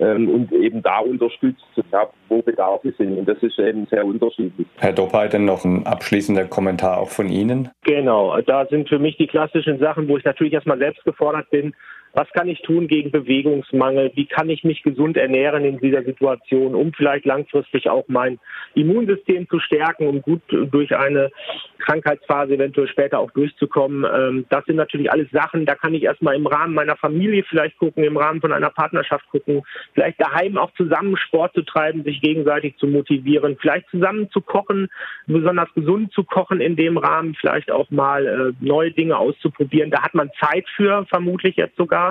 ähm, 0.00 0.28
und 0.28 0.52
eben 0.52 0.82
da 0.82 0.98
unterstützt, 0.98 1.64
ja, 1.92 2.08
wo 2.28 2.42
Bedarfe 2.42 2.92
sind. 2.98 3.16
Und 3.16 3.28
das 3.28 3.38
ist 3.42 3.58
eben 3.58 3.86
sehr 3.86 4.04
unterschiedlich. 4.04 4.66
Herr 4.78 4.92
Doppheiter, 4.92 5.38
noch 5.38 5.64
ein 5.64 5.86
abschließender 5.86 6.46
Kommentar 6.46 6.98
auch 6.98 7.10
von 7.10 7.28
Ihnen. 7.28 7.70
Genau, 7.84 8.38
da 8.42 8.66
sind 8.66 8.88
für 8.88 8.98
mich 8.98 9.16
die 9.16 9.28
klassischen 9.28 9.78
Sachen, 9.78 10.08
wo 10.08 10.18
ich 10.18 10.24
natürlich 10.24 10.52
erstmal 10.52 10.78
selbst 10.78 11.04
gefordert 11.04 11.48
bin, 11.50 11.74
was 12.14 12.30
kann 12.30 12.48
ich 12.48 12.62
tun 12.62 12.86
gegen 12.86 13.10
Bewegungsmangel? 13.10 14.12
Wie 14.14 14.26
kann 14.26 14.48
ich 14.48 14.62
mich 14.62 14.84
gesund 14.84 15.16
ernähren 15.16 15.64
in 15.64 15.80
dieser 15.80 16.04
Situation, 16.04 16.74
um 16.76 16.92
vielleicht 16.92 17.26
langfristig 17.26 17.90
auch 17.90 18.04
mein 18.06 18.38
Immunsystem 18.74 19.48
zu 19.48 19.58
stärken, 19.58 20.06
um 20.06 20.22
gut 20.22 20.42
durch 20.48 20.96
eine 20.96 21.32
Krankheitsphase 21.78 22.54
eventuell 22.54 22.86
später 22.86 23.18
auch 23.18 23.32
durchzukommen? 23.32 24.04
Ähm, 24.04 24.46
das 24.48 24.64
sind 24.64 24.76
natürlich 24.76 25.10
alles 25.10 25.28
Sachen, 25.32 25.66
da 25.66 25.74
kann 25.74 25.92
ich 25.92 26.04
erstmal 26.04 26.36
im 26.36 26.46
Rahmen 26.46 26.74
meiner 26.74 26.96
Familie 26.96 27.42
vielleicht 27.42 27.78
gucken, 27.78 28.04
im 28.04 28.16
Rahmen 28.16 28.40
von 28.40 28.52
einer 28.52 28.70
Partnerschaft 28.70 29.28
gucken, 29.30 29.62
vielleicht 29.92 30.20
daheim 30.20 30.56
auch 30.56 30.72
zusammen 30.74 31.16
Sport 31.16 31.54
zu 31.54 31.62
treiben, 31.62 32.04
sich 32.04 32.20
gegenseitig 32.20 32.76
zu 32.76 32.86
motivieren, 32.86 33.56
vielleicht 33.60 33.90
zusammen 33.90 34.30
zu 34.30 34.40
kochen, 34.40 34.88
besonders 35.26 35.68
gesund 35.74 36.12
zu 36.12 36.22
kochen 36.22 36.60
in 36.60 36.76
dem 36.76 36.96
Rahmen, 36.96 37.34
vielleicht 37.34 37.72
auch 37.72 37.90
mal 37.90 38.26
äh, 38.26 38.64
neue 38.64 38.92
Dinge 38.92 39.18
auszuprobieren. 39.18 39.90
Da 39.90 40.02
hat 40.02 40.14
man 40.14 40.30
Zeit 40.40 40.66
für, 40.76 41.04
vermutlich 41.06 41.56
jetzt 41.56 41.76
sogar 41.76 42.03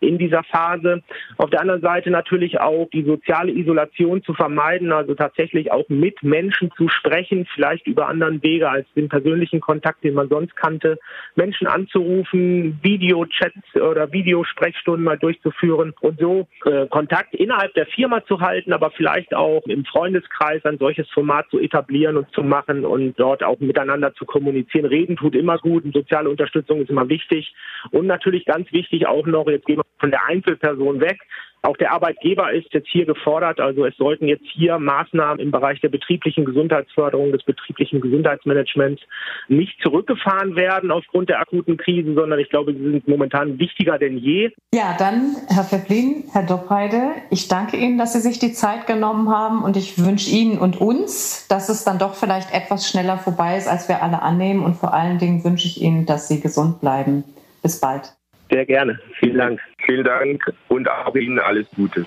in 0.00 0.18
dieser 0.18 0.42
Phase. 0.44 1.02
Auf 1.36 1.50
der 1.50 1.60
anderen 1.60 1.80
Seite 1.80 2.10
natürlich 2.10 2.60
auch 2.60 2.88
die 2.92 3.04
soziale 3.04 3.52
Isolation 3.52 4.22
zu 4.22 4.34
vermeiden, 4.34 4.92
also 4.92 5.14
tatsächlich 5.14 5.72
auch 5.72 5.88
mit 5.88 6.22
Menschen 6.22 6.70
zu 6.76 6.88
sprechen, 6.88 7.46
vielleicht 7.54 7.86
über 7.86 8.08
anderen 8.08 8.42
Wege 8.42 8.68
als 8.68 8.86
den 8.94 9.08
persönlichen 9.08 9.60
Kontakt, 9.60 10.04
den 10.04 10.14
man 10.14 10.28
sonst 10.28 10.56
kannte, 10.56 10.98
Menschen 11.34 11.66
anzurufen, 11.66 12.78
Videochats 12.82 13.74
oder 13.74 14.12
Videosprechstunden 14.12 15.04
mal 15.04 15.18
durchzuführen 15.18 15.92
und 16.00 16.18
so 16.18 16.48
äh, 16.64 16.86
Kontakt 16.86 17.34
innerhalb 17.34 17.74
der 17.74 17.86
Firma 17.86 18.24
zu 18.24 18.40
halten, 18.40 18.72
aber 18.72 18.90
vielleicht 18.90 19.34
auch 19.34 19.62
im 19.66 19.84
Freundeskreis 19.84 20.64
ein 20.64 20.78
solches 20.78 21.08
Format 21.10 21.46
zu 21.50 21.58
etablieren 21.58 22.16
und 22.16 22.30
zu 22.32 22.42
machen 22.42 22.84
und 22.84 23.18
dort 23.18 23.42
auch 23.42 23.58
miteinander 23.60 24.14
zu 24.14 24.24
kommunizieren. 24.24 24.86
Reden 24.86 25.16
tut 25.16 25.34
immer 25.34 25.58
gut 25.58 25.84
und 25.84 25.94
soziale 25.94 26.28
Unterstützung 26.28 26.82
ist 26.82 26.90
immer 26.90 27.08
wichtig 27.08 27.54
und 27.90 28.06
natürlich 28.06 28.44
ganz 28.44 28.70
wichtig 28.72 29.06
auch 29.06 29.26
noch 29.26 29.39
noch, 29.44 29.50
jetzt 29.50 29.66
gehen 29.66 29.78
wir 29.78 29.84
von 29.98 30.10
der 30.10 30.24
Einzelperson 30.26 31.00
weg. 31.00 31.18
Auch 31.62 31.76
der 31.76 31.92
Arbeitgeber 31.92 32.52
ist 32.52 32.72
jetzt 32.72 32.88
hier 32.88 33.04
gefordert. 33.04 33.60
Also 33.60 33.84
es 33.84 33.94
sollten 33.96 34.26
jetzt 34.26 34.46
hier 34.46 34.78
Maßnahmen 34.78 35.40
im 35.40 35.50
Bereich 35.50 35.78
der 35.82 35.90
betrieblichen 35.90 36.46
Gesundheitsförderung, 36.46 37.32
des 37.32 37.42
betrieblichen 37.42 38.00
Gesundheitsmanagements 38.00 39.02
nicht 39.48 39.78
zurückgefahren 39.82 40.56
werden 40.56 40.90
aufgrund 40.90 41.28
der 41.28 41.40
akuten 41.40 41.76
Krise, 41.76 42.14
sondern 42.14 42.38
ich 42.38 42.48
glaube, 42.48 42.72
sie 42.72 42.80
sind 42.80 43.06
momentan 43.06 43.58
wichtiger 43.58 43.98
denn 43.98 44.16
je. 44.16 44.52
Ja, 44.72 44.96
dann 44.98 45.36
Herr 45.48 45.64
Fepplin, 45.64 46.24
Herr 46.32 46.46
Doppheide, 46.46 47.12
ich 47.30 47.48
danke 47.48 47.76
Ihnen, 47.76 47.98
dass 47.98 48.14
Sie 48.14 48.20
sich 48.20 48.38
die 48.38 48.52
Zeit 48.52 48.86
genommen 48.86 49.28
haben 49.28 49.62
und 49.62 49.76
ich 49.76 49.98
wünsche 49.98 50.30
Ihnen 50.30 50.58
und 50.58 50.80
uns, 50.80 51.46
dass 51.48 51.68
es 51.68 51.84
dann 51.84 51.98
doch 51.98 52.14
vielleicht 52.14 52.54
etwas 52.54 52.88
schneller 52.88 53.18
vorbei 53.18 53.58
ist, 53.58 53.68
als 53.68 53.86
wir 53.86 54.02
alle 54.02 54.22
annehmen 54.22 54.64
und 54.64 54.76
vor 54.76 54.94
allen 54.94 55.18
Dingen 55.18 55.44
wünsche 55.44 55.66
ich 55.66 55.82
Ihnen, 55.82 56.06
dass 56.06 56.28
Sie 56.28 56.40
gesund 56.40 56.80
bleiben. 56.80 57.24
Bis 57.62 57.80
bald. 57.80 58.19
Sehr 58.50 58.66
gerne. 58.66 58.98
Vielen 59.18 59.38
Dank. 59.38 59.60
Vielen 59.86 60.04
Dank 60.04 60.52
und 60.68 60.88
auch 60.88 61.14
Ihnen 61.14 61.38
alles 61.38 61.66
Gute. 61.74 62.04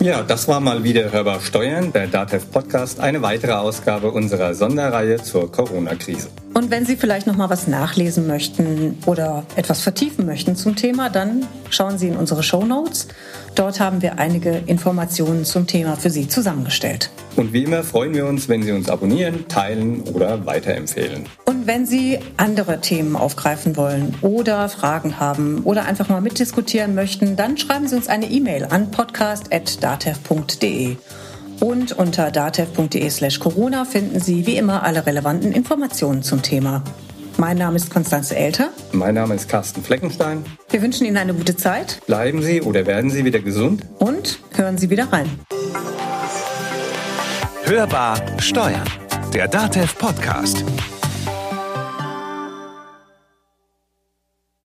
Ja, 0.00 0.22
das 0.22 0.48
war 0.48 0.60
mal 0.60 0.82
wieder 0.82 1.12
Hörbar 1.12 1.40
Steuern, 1.40 1.92
der 1.92 2.06
DATEV 2.06 2.50
Podcast, 2.50 3.00
eine 3.00 3.20
weitere 3.20 3.52
Ausgabe 3.52 4.10
unserer 4.10 4.54
Sonderreihe 4.54 5.18
zur 5.18 5.52
Corona-Krise. 5.52 6.30
Und 6.60 6.70
wenn 6.70 6.84
Sie 6.84 6.96
vielleicht 6.96 7.26
noch 7.26 7.36
mal 7.36 7.48
was 7.48 7.68
nachlesen 7.68 8.26
möchten 8.26 8.98
oder 9.06 9.44
etwas 9.56 9.80
vertiefen 9.80 10.26
möchten 10.26 10.56
zum 10.56 10.76
Thema, 10.76 11.08
dann 11.08 11.46
schauen 11.70 11.96
Sie 11.96 12.08
in 12.08 12.16
unsere 12.16 12.42
Show 12.42 12.66
Notes. 12.66 13.08
Dort 13.54 13.80
haben 13.80 14.02
wir 14.02 14.18
einige 14.18 14.60
Informationen 14.66 15.46
zum 15.46 15.66
Thema 15.66 15.96
für 15.96 16.10
Sie 16.10 16.28
zusammengestellt. 16.28 17.08
Und 17.36 17.54
wie 17.54 17.64
immer 17.64 17.82
freuen 17.82 18.12
wir 18.12 18.26
uns, 18.26 18.46
wenn 18.50 18.62
Sie 18.62 18.72
uns 18.72 18.90
abonnieren, 18.90 19.48
teilen 19.48 20.02
oder 20.02 20.44
weiterempfehlen. 20.44 21.24
Und 21.46 21.66
wenn 21.66 21.86
Sie 21.86 22.18
andere 22.36 22.82
Themen 22.82 23.16
aufgreifen 23.16 23.78
wollen 23.78 24.14
oder 24.20 24.68
Fragen 24.68 25.18
haben 25.18 25.62
oder 25.64 25.86
einfach 25.86 26.10
mal 26.10 26.20
mitdiskutieren 26.20 26.94
möchten, 26.94 27.36
dann 27.36 27.56
schreiben 27.56 27.88
Sie 27.88 27.96
uns 27.96 28.08
eine 28.08 28.26
E-Mail 28.26 28.66
an 28.66 28.90
podcast.datev.de. 28.90 30.98
Und 31.60 31.92
unter 31.92 32.30
datev.de 32.30 33.08
slash 33.10 33.38
Corona 33.38 33.84
finden 33.84 34.18
Sie 34.18 34.46
wie 34.46 34.56
immer 34.56 34.82
alle 34.82 35.06
relevanten 35.06 35.52
Informationen 35.52 36.22
zum 36.22 36.42
Thema. 36.42 36.82
Mein 37.36 37.58
Name 37.58 37.76
ist 37.76 37.90
Konstanze 37.90 38.34
Elter. 38.36 38.70
Mein 38.92 39.14
Name 39.14 39.34
ist 39.34 39.48
Carsten 39.48 39.82
Fleckenstein. 39.82 40.44
Wir 40.68 40.82
wünschen 40.82 41.06
Ihnen 41.06 41.16
eine 41.16 41.34
gute 41.34 41.56
Zeit. 41.56 42.00
Bleiben 42.06 42.42
Sie 42.42 42.60
oder 42.60 42.86
werden 42.86 43.10
Sie 43.10 43.24
wieder 43.24 43.40
gesund. 43.40 43.82
Und 43.98 44.40
hören 44.56 44.78
Sie 44.78 44.90
wieder 44.90 45.12
rein. 45.12 45.28
Hörbar 47.64 48.20
Steuern. 48.40 48.82
Der 49.32 49.46
Datev 49.46 49.96
Podcast. 49.96 50.64